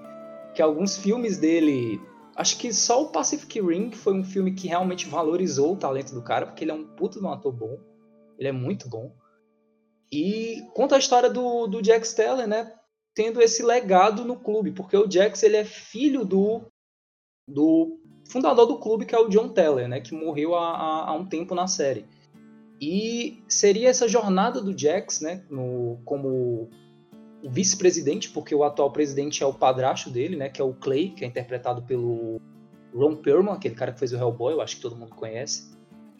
que 0.54 0.62
alguns 0.62 0.96
filmes 0.96 1.36
dele. 1.36 2.00
Acho 2.36 2.56
que 2.58 2.72
só 2.72 3.02
o 3.02 3.08
Pacific 3.08 3.60
Rim 3.60 3.90
foi 3.90 4.14
um 4.14 4.22
filme 4.22 4.52
que 4.52 4.68
realmente 4.68 5.08
valorizou 5.08 5.72
o 5.72 5.76
talento 5.76 6.14
do 6.14 6.22
cara, 6.22 6.46
porque 6.46 6.62
ele 6.62 6.70
é 6.70 6.74
um 6.74 6.84
puto 6.84 7.18
de 7.18 7.26
um 7.26 7.32
ator 7.32 7.52
bom. 7.52 7.76
Ele 8.38 8.48
é 8.48 8.52
muito 8.52 8.88
bom. 8.88 9.12
E 10.10 10.66
conta 10.74 10.96
a 10.96 10.98
história 10.98 11.28
do, 11.28 11.66
do 11.66 11.82
Jack 11.82 12.06
Steller, 12.06 12.46
né? 12.46 12.72
Tendo 13.14 13.42
esse 13.42 13.62
legado 13.62 14.24
no 14.24 14.36
clube, 14.36 14.72
porque 14.72 14.96
o 14.96 15.10
Jax 15.10 15.42
ele 15.42 15.56
é 15.56 15.64
filho 15.64 16.24
do, 16.24 16.62
do 17.48 17.98
fundador 18.28 18.66
do 18.66 18.78
clube, 18.78 19.04
que 19.04 19.14
é 19.14 19.18
o 19.18 19.28
John 19.28 19.48
Teller, 19.48 19.88
né? 19.88 20.00
Que 20.00 20.14
morreu 20.14 20.54
há, 20.54 20.70
há, 20.70 21.08
há 21.10 21.12
um 21.14 21.26
tempo 21.26 21.54
na 21.54 21.66
série. 21.66 22.06
E 22.80 23.42
seria 23.48 23.88
essa 23.88 24.06
jornada 24.06 24.60
do 24.60 24.76
Jax, 24.76 25.20
né? 25.20 25.44
No, 25.50 25.98
como 26.04 26.70
o 27.42 27.50
vice-presidente, 27.50 28.30
porque 28.30 28.54
o 28.54 28.64
atual 28.64 28.90
presidente 28.90 29.42
é 29.42 29.46
o 29.46 29.54
padrasto 29.54 30.10
dele, 30.10 30.36
né, 30.36 30.48
que 30.48 30.60
é 30.60 30.64
o 30.64 30.74
Clay, 30.74 31.10
que 31.10 31.24
é 31.24 31.28
interpretado 31.28 31.82
pelo 31.82 32.40
Ron 32.94 33.16
Perlman, 33.16 33.54
aquele 33.54 33.74
cara 33.74 33.92
que 33.92 33.98
fez 33.98 34.12
o 34.12 34.16
Hellboy, 34.16 34.54
eu 34.54 34.60
acho 34.60 34.76
que 34.76 34.82
todo 34.82 34.96
mundo 34.96 35.14
conhece. 35.14 35.70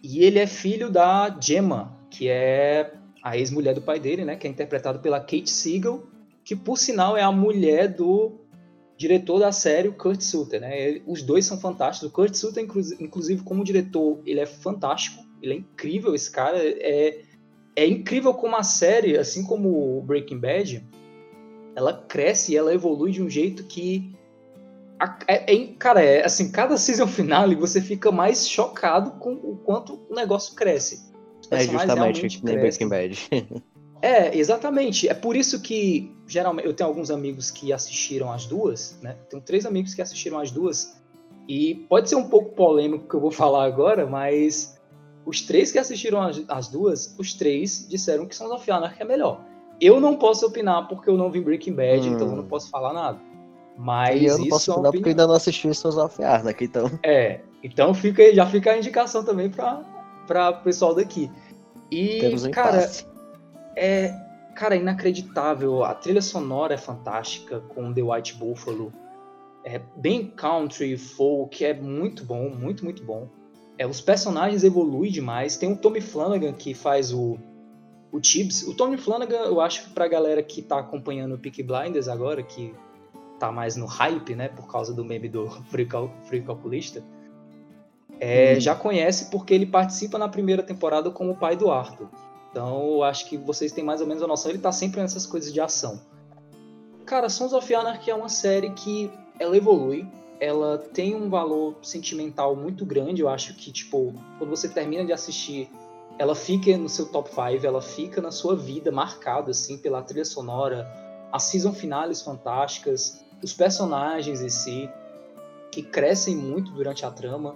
E 0.02 0.22
ele 0.22 0.38
é 0.38 0.46
filho 0.46 0.90
da 0.90 1.36
Gemma, 1.40 1.96
que 2.10 2.28
é 2.28 2.92
a 3.22 3.36
ex-mulher 3.36 3.74
do 3.74 3.82
pai 3.82 3.98
dele, 3.98 4.24
né, 4.24 4.36
que 4.36 4.46
é 4.46 4.50
interpretado 4.50 5.00
pela 5.00 5.20
Kate 5.20 5.50
Siegel, 5.50 6.06
que 6.44 6.56
por 6.56 6.78
sinal 6.78 7.16
é 7.16 7.22
a 7.22 7.32
mulher 7.32 7.88
do 7.88 8.40
diretor 8.96 9.38
da 9.38 9.52
série, 9.52 9.88
o 9.88 9.92
Kurt 9.92 10.20
Sutter, 10.20 10.60
né? 10.60 11.00
Os 11.06 11.22
dois 11.22 11.46
são 11.46 11.60
fantásticos. 11.60 12.08
O 12.08 12.12
Kurt 12.12 12.34
Sutter, 12.34 12.66
inclusive, 12.98 13.42
como 13.44 13.62
diretor, 13.62 14.20
ele 14.26 14.40
é 14.40 14.46
fantástico. 14.46 15.24
Ele 15.40 15.52
é 15.52 15.56
incrível, 15.56 16.14
esse 16.14 16.30
cara. 16.30 16.58
É, 16.58 17.20
é 17.76 17.86
incrível 17.86 18.34
como 18.34 18.56
a 18.56 18.64
série, 18.64 19.16
assim 19.16 19.44
como 19.44 20.02
Breaking 20.02 20.38
Bad, 20.38 20.84
ela 21.76 21.92
cresce 21.92 22.52
e 22.52 22.56
ela 22.56 22.74
evolui 22.74 23.12
de 23.12 23.22
um 23.22 23.30
jeito 23.30 23.62
que 23.64 24.12
é, 25.28 25.54
é, 25.54 25.66
cara, 25.78 26.02
é 26.02 26.24
assim, 26.24 26.50
cada 26.50 26.76
season 26.76 27.06
final 27.08 27.48
você 27.54 27.80
fica 27.80 28.10
mais 28.10 28.48
chocado 28.48 29.12
com 29.12 29.32
o 29.34 29.56
quanto 29.64 30.00
o 30.10 30.14
negócio 30.14 30.56
cresce. 30.56 31.07
É 31.50 31.66
justamente 31.66 32.44
nem 32.44 32.58
Breaking 32.58 32.88
Bad. 32.88 33.28
é, 34.02 34.36
exatamente. 34.36 35.08
É 35.08 35.14
por 35.14 35.36
isso 35.36 35.60
que 35.60 36.14
geralmente 36.26 36.66
eu 36.66 36.74
tenho 36.74 36.88
alguns 36.88 37.10
amigos 37.10 37.50
que 37.50 37.72
assistiram 37.72 38.32
as 38.32 38.46
duas, 38.46 38.98
né? 39.02 39.16
Tenho 39.28 39.42
três 39.42 39.64
amigos 39.66 39.94
que 39.94 40.02
assistiram 40.02 40.38
as 40.38 40.50
duas 40.50 40.96
e 41.48 41.86
pode 41.88 42.08
ser 42.08 42.16
um 42.16 42.28
pouco 42.28 42.54
polêmico 42.54 43.04
o 43.04 43.08
que 43.08 43.14
eu 43.14 43.20
vou 43.20 43.30
falar 43.32 43.64
agora, 43.64 44.06
mas 44.06 44.78
os 45.24 45.42
três 45.42 45.72
que 45.72 45.78
assistiram 45.78 46.20
as, 46.20 46.42
as 46.48 46.68
duas, 46.68 47.14
os 47.18 47.34
três 47.34 47.86
disseram 47.88 48.26
que 48.26 48.34
Sons 48.34 48.50
of 48.50 48.70
Anarchy 48.70 49.02
é 49.02 49.04
melhor. 49.04 49.44
Eu 49.80 50.00
não 50.00 50.16
posso 50.16 50.46
opinar 50.46 50.88
porque 50.88 51.08
eu 51.08 51.16
não 51.16 51.30
vi 51.30 51.40
Breaking 51.40 51.74
Bad, 51.74 52.08
hum. 52.08 52.14
então 52.14 52.28
eu 52.28 52.36
não 52.36 52.44
posso 52.44 52.68
falar 52.68 52.92
nada. 52.92 53.18
Mas 53.76 54.20
e 54.20 54.26
eu 54.26 54.38
não 54.38 54.48
posso 54.48 54.70
é 54.70 54.74
opinar 54.74 54.92
porque 54.92 55.08
eu 55.08 55.10
ainda 55.10 55.26
não 55.26 55.34
assisti 55.34 55.72
Sons 55.72 55.96
of 55.96 56.22
Anarchy, 56.22 56.64
então. 56.64 56.90
É, 57.04 57.40
então 57.62 57.94
fica, 57.94 58.34
já 58.34 58.44
fica 58.44 58.72
a 58.72 58.78
indicação 58.78 59.24
também 59.24 59.48
para 59.48 59.82
para 60.28 60.52
pessoal 60.52 60.94
daqui. 60.94 61.28
E 61.90 62.20
um 62.26 62.50
cara, 62.50 62.76
impasse. 62.76 63.06
é, 63.74 64.14
cara, 64.54 64.76
é 64.76 64.78
inacreditável. 64.78 65.82
A 65.82 65.94
trilha 65.94 66.22
sonora 66.22 66.74
é 66.74 66.78
fantástica 66.78 67.58
com 67.60 67.92
The 67.92 68.02
White 68.02 68.36
Buffalo. 68.36 68.92
É 69.64 69.80
bem 69.96 70.28
country, 70.28 70.96
folk, 70.96 71.64
é 71.64 71.74
muito 71.74 72.24
bom, 72.24 72.48
muito, 72.48 72.84
muito 72.84 73.02
bom. 73.02 73.26
É, 73.76 73.86
os 73.86 74.00
personagens 74.00 74.62
evoluem 74.62 75.10
demais. 75.10 75.56
Tem 75.56 75.72
o 75.72 75.76
Tommy 75.76 76.00
Flanagan 76.00 76.52
que 76.52 76.74
faz 76.74 77.12
o 77.12 77.38
o 78.10 78.20
Tibbs. 78.20 78.62
O 78.66 78.74
Tony 78.74 78.96
Flanagan, 78.96 79.44
eu 79.44 79.60
acho 79.60 79.84
que 79.84 79.90
pra 79.90 80.08
galera 80.08 80.42
que 80.42 80.62
tá 80.62 80.78
acompanhando 80.78 81.34
o 81.34 81.38
Peak 81.38 81.62
Blinders 81.62 82.08
agora, 82.08 82.42
que 82.42 82.74
tá 83.38 83.52
mais 83.52 83.76
no 83.76 83.86
hype, 83.86 84.34
né, 84.34 84.48
por 84.48 84.66
causa 84.66 84.92
do 84.92 85.04
meme 85.04 85.28
do 85.28 85.48
Free, 85.70 85.86
Cal 85.86 86.10
Free 86.24 86.42
Calculista, 86.42 87.02
é, 88.20 88.54
hum. 88.56 88.60
já 88.60 88.74
conhece 88.74 89.30
porque 89.30 89.54
ele 89.54 89.66
participa 89.66 90.18
na 90.18 90.28
primeira 90.28 90.62
temporada 90.62 91.10
como 91.10 91.32
o 91.32 91.36
pai 91.36 91.56
do 91.56 91.70
Arthur. 91.70 92.08
Então, 92.50 93.02
acho 93.02 93.28
que 93.28 93.36
vocês 93.36 93.72
têm 93.72 93.84
mais 93.84 94.00
ou 94.00 94.06
menos 94.06 94.22
a 94.22 94.26
noção. 94.26 94.50
Ele 94.50 94.58
tá 94.58 94.72
sempre 94.72 95.00
nessas 95.00 95.26
coisas 95.26 95.52
de 95.52 95.60
ação. 95.60 96.00
Cara, 97.04 97.28
Sons 97.28 97.52
of 97.52 97.74
Anarchy 97.74 98.10
é 98.10 98.14
uma 98.14 98.28
série 98.28 98.70
que 98.70 99.10
ela 99.38 99.56
evolui, 99.56 100.06
ela 100.40 100.78
tem 100.78 101.14
um 101.14 101.28
valor 101.28 101.76
sentimental 101.82 102.56
muito 102.56 102.84
grande. 102.84 103.22
Eu 103.22 103.28
acho 103.28 103.54
que, 103.54 103.70
tipo, 103.70 104.12
quando 104.38 104.50
você 104.50 104.68
termina 104.68 105.04
de 105.04 105.12
assistir 105.12 105.70
ela 106.18 106.34
fica 106.34 106.76
no 106.76 106.88
seu 106.88 107.06
top 107.06 107.30
5, 107.30 107.64
ela 107.64 107.80
fica 107.80 108.20
na 108.20 108.32
sua 108.32 108.56
vida 108.56 108.90
marcada 108.90 109.52
assim 109.52 109.78
pela 109.78 110.02
trilha 110.02 110.24
sonora, 110.24 110.86
as 111.32 111.44
season 111.44 111.72
finales 111.72 112.20
fantásticas, 112.20 113.24
os 113.42 113.52
personagens 113.52 114.42
em 114.42 114.48
si 114.48 114.90
que 115.70 115.80
crescem 115.80 116.34
muito 116.34 116.72
durante 116.72 117.06
a 117.06 117.10
trama. 117.10 117.54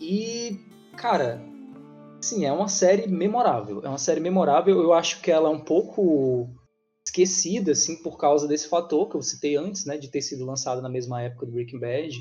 E, 0.00 0.60
cara, 0.96 1.42
sim, 2.20 2.44
é 2.44 2.52
uma 2.52 2.68
série 2.68 3.06
memorável. 3.06 3.82
É 3.84 3.88
uma 3.88 3.98
série 3.98 4.20
memorável. 4.20 4.80
Eu 4.80 4.92
acho 4.92 5.20
que 5.20 5.30
ela 5.30 5.48
é 5.48 5.52
um 5.52 5.60
pouco 5.60 6.48
esquecida 7.06 7.72
assim 7.72 8.02
por 8.02 8.18
causa 8.18 8.46
desse 8.46 8.68
fator 8.68 9.08
que 9.08 9.16
eu 9.16 9.22
citei 9.22 9.56
antes, 9.56 9.86
né, 9.86 9.96
de 9.96 10.08
ter 10.08 10.20
sido 10.20 10.44
lançada 10.44 10.82
na 10.82 10.90
mesma 10.90 11.22
época 11.22 11.46
do 11.46 11.52
Breaking 11.52 11.78
Bad 11.78 12.14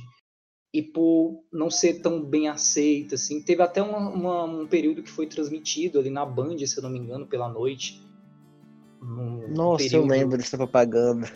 e 0.73 0.81
por 0.81 1.43
não 1.51 1.69
ser 1.69 2.01
tão 2.01 2.23
bem 2.23 2.47
aceita, 2.47 3.15
assim. 3.15 3.41
Teve 3.41 3.61
até 3.61 3.81
uma, 3.81 3.97
uma, 4.09 4.43
um 4.43 4.67
período 4.67 5.01
que 5.01 5.09
foi 5.09 5.25
transmitido 5.25 5.99
ali 5.99 6.09
na 6.09 6.25
Band, 6.25 6.57
se 6.59 6.77
eu 6.77 6.83
não 6.83 6.89
me 6.89 6.99
engano, 6.99 7.25
pela 7.25 7.49
noite. 7.49 8.01
Um 9.01 9.47
Nossa, 9.49 9.83
período... 9.83 10.03
eu 10.03 10.09
lembro 10.09 10.37
dessa 10.37 10.57
propaganda. 10.57 11.31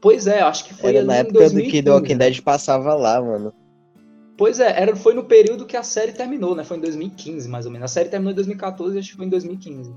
Pois 0.00 0.26
é, 0.26 0.40
acho 0.40 0.64
que 0.64 0.74
foi 0.74 0.90
era 0.90 1.04
na 1.04 1.16
época 1.16 1.40
2015, 1.40 1.66
do 1.66 1.70
que 1.70 1.82
The 1.82 1.90
Walking 1.90 2.18
Dead 2.18 2.40
passava 2.40 2.94
lá, 2.94 3.20
mano. 3.20 3.52
Pois 4.38 4.60
é, 4.60 4.80
era, 4.80 4.94
foi 4.94 5.14
no 5.14 5.24
período 5.24 5.66
que 5.66 5.76
a 5.76 5.82
série 5.82 6.12
terminou, 6.12 6.54
né? 6.54 6.62
Foi 6.62 6.76
em 6.76 6.80
2015, 6.80 7.48
mais 7.48 7.66
ou 7.66 7.72
menos. 7.72 7.90
A 7.90 7.92
série 7.92 8.08
terminou 8.08 8.30
em 8.30 8.36
2014 8.36 8.94
e 8.94 9.00
acho 9.00 9.10
que 9.10 9.16
foi 9.16 9.26
em 9.26 9.28
2015. 9.28 9.92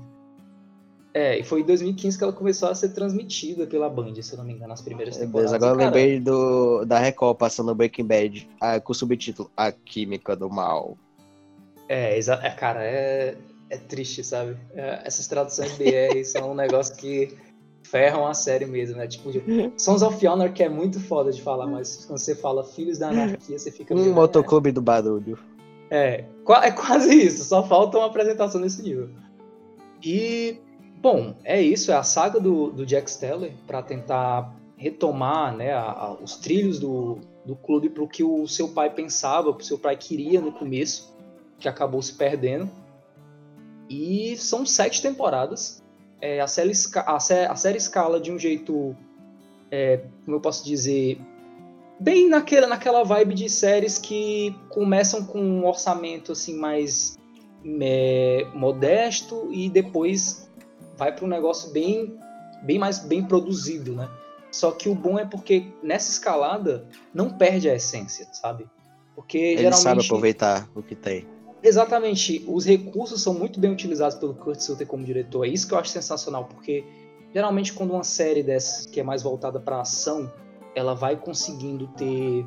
É, 1.14 1.38
e 1.38 1.44
foi 1.44 1.60
em 1.60 1.64
2015 1.64 2.18
que 2.18 2.24
ela 2.24 2.32
começou 2.32 2.68
a 2.68 2.74
ser 2.74 2.88
transmitida 2.88 3.68
pela 3.68 3.88
Band, 3.88 4.20
se 4.20 4.32
eu 4.32 4.38
não 4.38 4.44
me 4.44 4.54
engano, 4.54 4.70
nas 4.70 4.82
primeiras 4.82 5.16
temporadas. 5.16 5.52
Agora 5.52 5.74
eu 5.74 5.76
lembrei 5.76 6.18
do, 6.18 6.84
da 6.84 6.98
Record 6.98 7.36
passando 7.36 7.72
Breaking 7.72 8.04
Bad 8.04 8.48
a, 8.60 8.80
com 8.80 8.90
o 8.90 8.94
subtítulo 8.94 9.48
A 9.56 9.70
Química 9.70 10.34
do 10.34 10.50
Mal. 10.50 10.98
É, 11.88 12.18
é 12.18 12.50
cara, 12.50 12.82
é, 12.82 13.36
é 13.70 13.76
triste, 13.76 14.24
sabe? 14.24 14.56
É, 14.74 15.02
essas 15.04 15.28
traduções 15.28 15.70
BR 15.78 16.24
são 16.24 16.50
um 16.50 16.54
negócio 16.54 16.96
que 16.96 17.36
ferram 17.82 18.26
a 18.26 18.34
série 18.34 18.66
mesmo, 18.66 18.96
né? 18.96 19.06
Tipo, 19.06 19.30
Sons 19.76 20.02
of 20.02 20.26
Honor, 20.26 20.52
que 20.52 20.62
é 20.62 20.68
muito 20.68 21.00
foda 21.00 21.30
de 21.32 21.42
falar, 21.42 21.66
mas 21.66 22.04
quando 22.06 22.18
você 22.18 22.34
fala 22.34 22.64
Filhos 22.64 22.98
da 22.98 23.08
Anarquia, 23.08 23.58
você 23.58 23.70
fica... 23.70 23.94
Um 23.94 24.12
motoclube 24.12 24.70
é. 24.70 24.72
do 24.72 24.80
barulho. 24.80 25.38
É, 25.90 26.24
é 26.62 26.70
quase 26.70 27.14
isso, 27.14 27.44
só 27.44 27.66
falta 27.66 27.98
uma 27.98 28.06
apresentação 28.06 28.60
nesse 28.60 28.82
nível. 28.82 29.10
E 30.02 30.58
Bom, 31.02 31.34
é 31.42 31.60
isso, 31.60 31.90
é 31.90 31.96
a 31.96 32.04
saga 32.04 32.38
do, 32.38 32.70
do 32.70 32.86
Jack 32.86 33.10
Steller 33.10 33.52
para 33.66 33.82
tentar 33.82 34.54
retomar 34.76 35.52
né, 35.52 35.72
a, 35.72 35.90
a, 35.90 36.12
os 36.12 36.36
trilhos 36.36 36.78
do, 36.78 37.18
do 37.44 37.56
clube 37.56 37.90
para 37.90 38.04
o 38.04 38.08
que 38.08 38.22
o 38.22 38.46
seu 38.46 38.68
pai 38.68 38.88
pensava, 38.88 39.52
para 39.52 39.62
o 39.62 39.64
seu 39.64 39.76
pai 39.76 39.96
queria 39.96 40.40
no 40.40 40.52
começo, 40.52 41.12
que 41.58 41.68
acabou 41.68 42.00
se 42.00 42.14
perdendo. 42.14 42.70
E 43.90 44.36
são 44.36 44.64
sete 44.64 45.02
temporadas. 45.02 45.81
É, 46.22 46.40
a, 46.40 46.46
série, 46.46 46.72
a, 46.94 47.16
a, 47.16 47.56
série 47.56 47.78
escala 47.78 48.20
de 48.20 48.30
um 48.30 48.38
jeito, 48.38 48.96
é, 49.72 50.04
como 50.24 50.36
eu 50.36 50.40
posso 50.40 50.64
dizer, 50.64 51.20
bem 51.98 52.28
naquela, 52.28 52.68
naquela 52.68 53.02
vibe 53.02 53.34
de 53.34 53.50
séries 53.50 53.98
que 53.98 54.56
começam 54.68 55.24
com 55.24 55.40
um 55.40 55.66
orçamento 55.66 56.30
assim 56.30 56.56
mais 56.56 57.18
é, 57.80 58.46
modesto 58.54 59.48
e 59.50 59.68
depois 59.68 60.48
vai 60.96 61.12
para 61.12 61.24
um 61.24 61.28
negócio 61.28 61.72
bem, 61.72 62.16
bem 62.62 62.78
mais 62.78 63.00
bem 63.00 63.24
produzido, 63.24 63.92
né? 63.92 64.08
Só 64.52 64.70
que 64.70 64.88
o 64.88 64.94
bom 64.94 65.18
é 65.18 65.24
porque 65.24 65.66
nessa 65.82 66.10
escalada 66.10 66.86
não 67.12 67.30
perde 67.30 67.68
a 67.68 67.74
essência, 67.74 68.28
sabe? 68.32 68.66
Porque 69.16 69.38
Ele 69.38 69.56
geralmente. 69.56 69.82
sabe 69.82 70.04
aproveitar 70.04 70.68
o 70.72 70.82
que 70.82 70.94
tem. 70.94 71.26
Exatamente. 71.62 72.44
Os 72.48 72.66
recursos 72.66 73.22
são 73.22 73.34
muito 73.34 73.60
bem 73.60 73.70
utilizados 73.70 74.16
pelo 74.16 74.34
Kurt 74.34 74.60
Sutter 74.60 74.86
como 74.86 75.04
diretor. 75.04 75.44
É 75.44 75.48
isso 75.48 75.68
que 75.68 75.74
eu 75.74 75.78
acho 75.78 75.90
sensacional, 75.90 76.44
porque 76.44 76.84
geralmente 77.32 77.72
quando 77.72 77.92
uma 77.92 78.04
série 78.04 78.42
dessas 78.42 78.86
que 78.86 78.98
é 78.98 79.02
mais 79.02 79.22
voltada 79.22 79.60
para 79.60 79.80
ação, 79.80 80.30
ela 80.74 80.94
vai 80.94 81.16
conseguindo 81.16 81.86
ter 81.88 82.44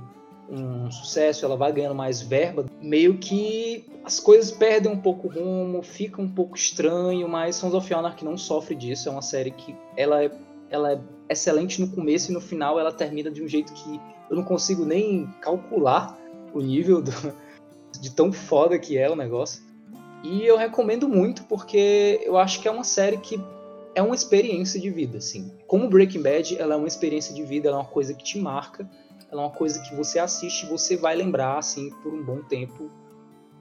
um 0.49 0.91
sucesso, 0.91 1.45
ela 1.45 1.55
vai 1.55 1.71
ganhando 1.71 1.95
mais 1.95 2.21
verba, 2.21 2.65
meio 2.81 3.17
que 3.17 3.85
as 4.03 4.19
coisas 4.19 4.51
perdem 4.51 4.91
um 4.91 4.97
pouco 4.97 5.27
o 5.27 5.31
rumo, 5.31 5.81
fica 5.81 6.21
um 6.21 6.29
pouco 6.29 6.55
estranho, 6.55 7.27
mas 7.27 7.55
Sons 7.55 7.73
of 7.73 7.91
Anarchy 7.91 8.23
não 8.23 8.37
sofre 8.37 8.75
disso, 8.75 9.09
é 9.09 9.11
uma 9.11 9.23
série 9.23 9.49
que 9.49 9.75
ela 9.97 10.23
é, 10.23 10.31
ela 10.69 10.91
é 10.93 10.99
excelente 11.29 11.81
no 11.81 11.87
começo 11.87 12.29
e 12.29 12.33
no 12.33 12.41
final 12.41 12.79
ela 12.79 12.91
termina 12.91 13.31
de 13.31 13.41
um 13.41 13.47
jeito 13.47 13.73
que 13.73 13.99
eu 14.29 14.35
não 14.35 14.43
consigo 14.43 14.85
nem 14.85 15.27
calcular 15.41 16.15
o 16.53 16.61
nível 16.61 17.01
do, 17.01 17.11
de 17.99 18.11
tão 18.11 18.31
foda 18.31 18.77
que 18.77 18.97
é 18.97 19.09
o 19.09 19.15
negócio. 19.15 19.63
E 20.23 20.43
eu 20.43 20.57
recomendo 20.57 21.07
muito 21.07 21.43
porque 21.43 22.21
eu 22.23 22.37
acho 22.37 22.59
que 22.59 22.67
é 22.67 22.71
uma 22.71 22.83
série 22.83 23.17
que 23.17 23.39
é 23.93 24.01
uma 24.01 24.15
experiência 24.15 24.79
de 24.79 24.89
vida, 24.89 25.19
assim. 25.19 25.51
Como 25.67 25.87
Breaking 25.87 26.21
Bad, 26.21 26.57
ela 26.59 26.73
é 26.73 26.77
uma 26.77 26.87
experiência 26.87 27.33
de 27.33 27.43
vida, 27.43 27.69
ela 27.69 27.77
é 27.77 27.81
uma 27.81 27.87
coisa 27.87 28.13
que 28.13 28.23
te 28.23 28.39
marca, 28.39 28.89
ela 29.31 29.41
é 29.41 29.45
uma 29.45 29.53
coisa 29.53 29.79
que 29.81 29.95
você 29.95 30.19
assiste 30.19 30.63
e 30.63 30.69
você 30.69 30.97
vai 30.97 31.15
lembrar, 31.15 31.57
assim, 31.57 31.89
por 32.03 32.13
um 32.13 32.23
bom 32.23 32.41
tempo. 32.41 32.91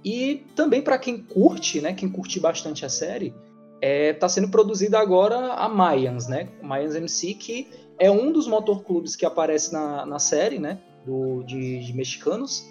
E 0.05 0.44
também 0.57 0.83
para 0.83 0.99
quem 0.99 1.18
curte, 1.18 1.81
né, 1.81 1.94
quem 1.94 2.09
curte 2.09 2.38
bastante 2.40 2.85
a 2.85 2.88
série, 2.88 3.35
é, 3.81 4.12
tá 4.12 4.29
sendo 4.29 4.49
produzida 4.49 4.99
agora 4.99 5.55
a 5.55 5.68
Mayans, 5.68 6.27
né, 6.27 6.49
Mayans 6.62 6.94
MC, 6.94 7.35
que 7.35 7.68
é 7.99 8.11
um 8.11 8.33
dos 8.33 8.47
motorclubes 8.47 9.16
que 9.16 9.25
aparece 9.25 9.73
na, 9.73 10.05
na 10.05 10.18
série, 10.18 10.59
né, 10.59 10.81
do, 11.07 11.42
de, 11.44 11.79
de 11.79 11.92
mexicanos, 11.94 12.64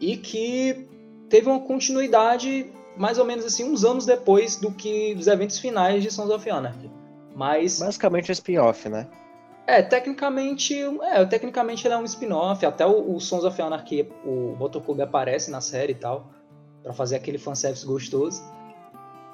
e 0.00 0.16
que 0.16 0.88
teve 1.28 1.48
uma 1.48 1.60
continuidade 1.60 2.66
mais 2.96 3.18
ou 3.18 3.24
menos 3.24 3.44
assim 3.44 3.64
uns 3.64 3.84
anos 3.84 4.04
depois 4.06 4.56
do 4.56 4.72
que 4.72 5.14
dos 5.14 5.26
eventos 5.26 5.58
finais 5.58 6.02
de 6.02 6.10
Sons 6.10 6.30
of 6.30 6.48
Anarchy. 6.50 6.90
Mas 7.34 7.78
Basicamente 7.78 8.30
um 8.30 8.32
spin-off, 8.32 8.88
né? 8.88 9.06
é, 9.68 9.82
tecnicamente, 9.82 10.74
é, 11.02 11.22
tecnicamente 11.26 11.86
ele 11.86 11.92
é 11.92 11.98
um 11.98 12.04
spin-off, 12.04 12.64
até 12.64 12.86
o, 12.86 13.14
o 13.14 13.20
Sons 13.20 13.44
of 13.44 13.60
Anarchy, 13.60 14.10
o 14.24 14.56
Motoclube 14.58 15.02
aparece 15.02 15.50
na 15.50 15.60
série 15.60 15.92
e 15.92 15.94
tal, 15.94 16.30
pra 16.82 16.94
fazer 16.94 17.16
aquele 17.16 17.36
fanservice 17.36 17.84
gostoso. 17.84 18.42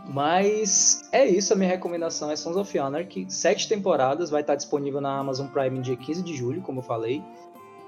Mas 0.09 1.09
é 1.13 1.25
isso, 1.25 1.53
a 1.53 1.57
minha 1.57 1.71
recomendação 1.71 2.33
é 2.33 2.37
Sons 2.37 2.57
of 2.57 2.77
Anarchy, 2.77 3.27
sete 3.29 3.69
temporadas, 3.69 4.29
vai 4.29 4.41
estar 4.41 4.57
disponível 4.57 5.01
na 5.01 5.17
Amazon 5.17 5.47
Prime 5.47 5.81
dia 5.81 5.97
15 5.97 6.25
de 6.25 6.37
julho, 6.37 6.61
como 6.63 6.81
eu 6.81 6.83
falei. 6.83 7.23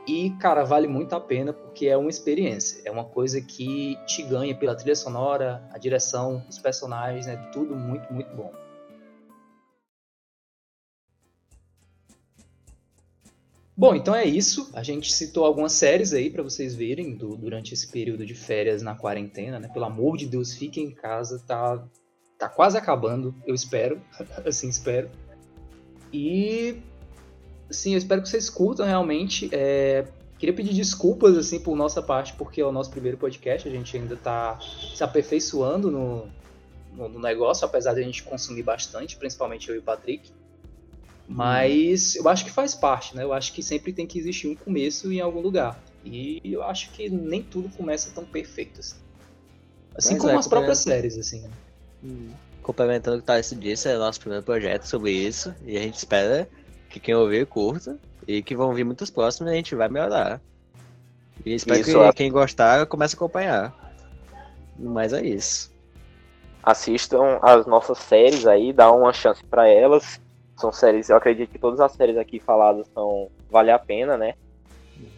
E, 0.07 0.31
cara, 0.39 0.63
vale 0.63 0.87
muito 0.87 1.15
a 1.17 1.21
pena 1.21 1.53
porque 1.53 1.87
é 1.87 1.97
uma 1.97 2.09
experiência. 2.09 2.81
É 2.85 2.91
uma 2.91 3.05
coisa 3.05 3.41
que 3.41 3.99
te 4.07 4.23
ganha 4.23 4.55
pela 4.57 4.77
trilha 4.77 4.95
sonora, 4.95 5.69
a 5.73 5.79
direção, 5.79 6.45
os 6.49 6.59
personagens, 6.59 7.27
é 7.27 7.37
tudo 7.53 7.75
muito, 7.75 8.13
muito 8.13 8.35
bom. 8.37 8.53
Bom, 13.77 13.95
então 13.95 14.15
é 14.15 14.25
isso. 14.25 14.71
A 14.75 14.83
gente 14.83 15.13
citou 15.13 15.45
algumas 15.45 15.73
séries 15.73 16.13
aí 16.13 16.31
para 16.31 16.43
vocês 16.43 16.75
verem 16.75 17.15
do- 17.15 17.37
durante 17.37 17.75
esse 17.75 17.87
período 17.87 18.25
de 18.25 18.35
férias 18.35 18.81
na 18.83 18.95
quarentena, 18.95 19.59
né? 19.59 19.69
Pelo 19.69 19.85
amor 19.85 20.17
de 20.17 20.27
Deus, 20.27 20.55
fiquem 20.55 20.85
em 20.87 20.91
casa, 20.93 21.43
tá, 21.47 21.85
tá 22.39 22.49
quase 22.49 22.79
acabando, 22.79 23.35
eu 23.45 23.55
espero, 23.55 24.01
assim 24.47 24.69
espero. 24.69 25.11
E 26.11 26.81
Sim, 27.71 27.93
eu 27.93 27.99
espero 27.99 28.23
que 28.23 28.29
vocês 28.29 28.49
curtam 28.49 28.87
realmente. 28.87 29.49
É, 29.53 30.07
queria 30.39 30.55
pedir 30.55 30.75
desculpas 30.75 31.37
assim 31.37 31.59
por 31.59 31.77
nossa 31.77 32.03
parte, 32.03 32.35
porque 32.35 32.61
é 32.61 32.65
o 32.65 32.73
nosso 32.73 32.91
primeiro 32.91 33.17
podcast, 33.17 33.69
a 33.69 33.71
gente 33.71 33.97
ainda 33.97 34.15
está 34.15 34.59
se 34.95 35.03
aperfeiçoando 35.03 35.91
no, 35.91 36.29
no, 36.93 37.09
no 37.09 37.21
negócio, 37.21 37.65
apesar 37.65 37.95
de 37.95 38.01
a 38.01 38.05
gente 38.05 38.23
consumir 38.23 38.63
bastante, 38.63 39.17
principalmente 39.17 39.69
eu 39.69 39.75
e 39.75 39.79
o 39.79 39.83
Patrick. 39.83 40.31
Mas 41.29 42.15
eu 42.15 42.29
acho 42.29 42.45
que 42.45 42.51
faz 42.51 42.75
parte, 42.75 43.17
né? 43.17 43.25
Eu 43.25 43.33
acho 43.33 43.53
que 43.53 43.63
sempre 43.63 43.93
tem 43.93 44.07
que 44.07 44.19
existir 44.19 44.47
um 44.47 44.55
começo 44.55 45.13
em 45.13 45.21
algum 45.21 45.41
lugar. 45.41 45.81
E 46.05 46.41
eu 46.45 46.63
acho 46.63 46.93
que 46.93 47.09
nem 47.09 47.43
tudo 47.43 47.69
começa 47.71 48.13
tão 48.15 48.25
perfeito 48.25 48.79
assim. 48.79 48.97
Assim 49.93 50.19
como 50.19 50.31
é, 50.31 50.37
as 50.37 50.47
próprias 50.47 50.79
séries, 50.79 51.19
assim. 51.19 51.51
Complementando 52.63 53.17
o 53.17 53.21
que 53.21 53.27
Thales 53.27 53.53
disse, 53.59 53.89
é 53.89 53.97
nosso 53.97 54.21
primeiro 54.21 54.45
projeto 54.45 54.85
sobre 54.85 55.11
isso. 55.11 55.53
E 55.65 55.77
a 55.77 55.81
gente 55.81 55.97
espera 55.97 56.49
que 56.97 57.01
quem 57.01 57.15
ouvir 57.15 57.47
curta 57.47 57.99
e 58.27 58.43
que 58.43 58.57
vão 58.57 58.73
vir 58.73 58.85
muitos 58.85 59.11
próximos 59.11 59.51
e 59.51 59.55
a 59.55 59.57
gente 59.57 59.75
vai 59.75 59.89
melhorar. 59.89 60.41
E 61.45 61.55
espero 61.55 61.81
Isso, 61.81 61.93
que 61.93 61.99
é. 61.99 62.13
quem 62.13 62.33
gostar 62.33 62.87
comece 62.87 63.15
a 63.15 63.17
acompanhar. 63.17 63.93
Mas 64.79 65.13
é 65.13 65.23
isso. 65.23 65.71
assistam 66.63 67.39
as 67.43 67.67
nossas 67.67 67.99
séries 67.99 68.47
aí, 68.47 68.73
dá 68.73 68.91
uma 68.91 69.13
chance 69.13 69.45
pra 69.45 69.69
elas. 69.69 70.21
São 70.57 70.73
séries, 70.73 71.11
eu 71.11 71.17
acredito 71.17 71.51
que 71.51 71.59
todas 71.59 71.81
as 71.81 71.93
séries 71.93 72.17
aqui 72.17 72.41
faladas 72.41 72.87
são 72.95 73.29
vale 73.51 73.71
a 73.71 73.79
pena, 73.79 74.17
né? 74.17 74.35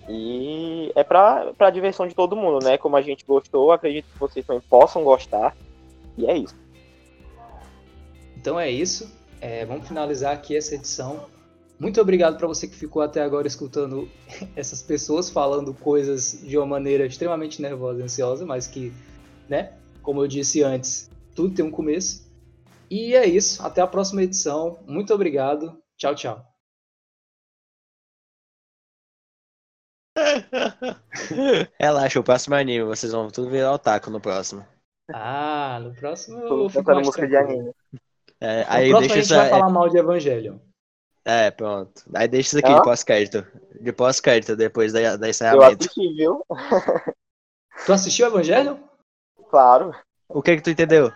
E 0.08 0.90
é 0.96 1.04
pra, 1.04 1.52
pra 1.56 1.70
diversão 1.70 2.08
de 2.08 2.14
todo 2.14 2.36
mundo, 2.36 2.64
né? 2.64 2.76
Como 2.76 2.96
a 2.96 3.02
gente 3.02 3.24
gostou, 3.24 3.70
acredito 3.70 4.06
que 4.12 4.18
vocês 4.18 4.44
também 4.44 4.62
possam 4.68 5.04
gostar. 5.04 5.56
E 6.16 6.26
é 6.26 6.36
isso. 6.36 6.56
Então 8.36 8.58
é 8.58 8.68
isso. 8.68 9.16
É, 9.40 9.64
vamos 9.64 9.86
finalizar 9.86 10.34
aqui 10.34 10.56
essa 10.56 10.74
edição. 10.74 11.37
Muito 11.78 12.00
obrigado 12.00 12.36
para 12.36 12.48
você 12.48 12.66
que 12.66 12.74
ficou 12.74 13.00
até 13.02 13.22
agora 13.22 13.46
escutando 13.46 14.08
essas 14.56 14.82
pessoas 14.82 15.30
falando 15.30 15.72
coisas 15.72 16.40
de 16.42 16.56
uma 16.56 16.66
maneira 16.66 17.06
extremamente 17.06 17.62
nervosa 17.62 18.00
e 18.00 18.02
ansiosa, 18.02 18.44
mas 18.44 18.66
que, 18.66 18.92
né, 19.48 19.72
como 20.02 20.22
eu 20.22 20.26
disse 20.28 20.62
antes, 20.62 21.08
tudo 21.34 21.54
tem 21.54 21.64
um 21.64 21.70
começo. 21.70 22.26
E 22.90 23.14
é 23.14 23.26
isso. 23.26 23.62
Até 23.64 23.80
a 23.80 23.86
próxima 23.86 24.22
edição. 24.22 24.78
Muito 24.86 25.14
obrigado. 25.14 25.80
Tchau, 25.96 26.14
tchau. 26.14 26.44
Relaxa, 31.78 32.20
o 32.20 32.24
próximo 32.24 32.54
anime, 32.54 32.84
vocês 32.84 33.12
vão 33.12 33.28
tudo 33.30 33.50
virar 33.50 33.72
otaku 33.72 34.10
no 34.10 34.20
próximo. 34.20 34.66
Ah, 35.12 35.80
no 35.82 35.94
próximo 35.94 36.38
eu 36.38 36.48
Tô 36.48 36.68
fico 36.68 36.84
cantando 36.84 36.94
mais 36.94 37.06
música 37.06 37.26
de 37.26 37.36
anime. 37.36 37.72
É, 38.40 38.64
aí 38.68 38.90
próximo 38.90 38.98
deixa 38.98 39.14
a 39.14 39.22
gente 39.22 39.24
isso. 39.24 39.34
vai 39.34 39.46
É, 39.46 39.50
falar 39.50 39.70
mal 39.70 39.88
de 39.88 39.98
Evangelion. 39.98 40.58
É, 41.28 41.50
pronto. 41.50 42.02
Aí 42.14 42.26
deixa 42.26 42.48
isso 42.48 42.58
aqui 42.58 42.74
de 42.74 42.82
pós-crédito. 42.82 43.46
De 43.80 43.92
pós-crédito, 43.92 44.56
depois 44.56 44.92
da, 44.92 45.16
da 45.16 45.26
Eu 45.26 45.30
encerramento. 45.30 45.84
assisti, 45.84 46.12
viu? 46.14 46.44
Tu 47.86 47.92
assistiu 47.92 48.26
Evangelion? 48.26 48.76
Claro. 49.50 49.94
O 50.28 50.42
que 50.42 50.56
que 50.56 50.62
tu 50.62 50.70
entendeu? 50.70 51.12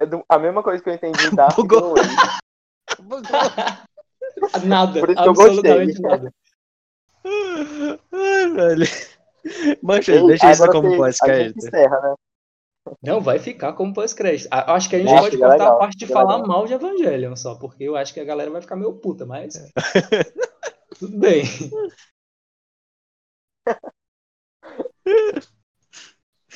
É 0.00 0.06
do- 0.06 0.24
a 0.28 0.38
mesma 0.38 0.62
coisa 0.62 0.82
que 0.82 0.90
eu 0.90 0.94
entendi 0.94 1.30
da 1.36 1.48
Bugou. 1.54 1.94
Nada. 4.64 5.00
Por 5.00 5.10
isso 5.10 5.22
que 5.22 5.28
eu 5.28 5.34
gostei. 5.34 5.72
absolutamente 5.72 6.02
nada. 6.02 6.32
Ai, 8.12 8.50
velho. 8.52 8.86
Mancha, 9.82 10.12
Ei, 10.12 10.26
deixa 10.26 10.50
isso 10.50 10.66
como 10.66 10.82
tem- 10.82 10.90
A 10.90 10.92
gente 10.92 10.98
pós-crédito. 10.98 11.58
encerra, 11.66 12.00
né? 12.00 12.14
Não, 13.02 13.20
vai 13.20 13.38
ficar 13.38 13.72
como 13.74 13.92
pós-crédito. 13.92 14.48
A- 14.50 14.74
Acho 14.74 14.88
que 14.88 14.96
a 14.96 14.98
gente 14.98 15.08
pode 15.10 15.36
é 15.36 15.38
cortar 15.38 15.54
a 15.54 15.58
legal, 15.58 15.78
parte 15.78 15.96
de 15.98 16.04
é 16.04 16.08
falar 16.08 16.36
legal. 16.36 16.48
mal 16.48 16.66
de 16.66 16.72
Evangelion 16.74 17.36
só, 17.36 17.54
porque 17.54 17.84
eu 17.84 17.96
acho 17.96 18.12
que 18.12 18.20
a 18.20 18.24
galera 18.24 18.50
vai 18.50 18.60
ficar 18.60 18.76
meio 18.76 18.94
puta, 18.94 19.24
mas. 19.26 19.54
Tudo 20.98 21.18
bem. 21.18 21.44